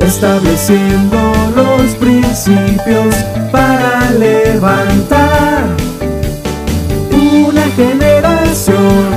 [0.00, 1.16] estableciendo
[1.56, 3.14] los principios
[3.50, 5.64] para levantar
[7.12, 9.08] una generación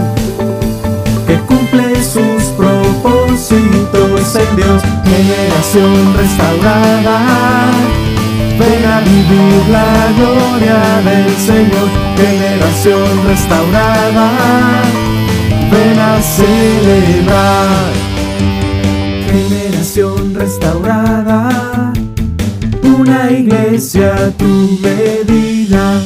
[1.27, 7.19] que cumple sus propósitos en Dios, generación restaurada.
[8.59, 15.10] Ven a vivir la gloria del Señor, generación restaurada
[15.71, 17.91] ven a celebrar.
[19.31, 21.93] Generación restaurada,
[22.83, 26.03] una iglesia a tu medida.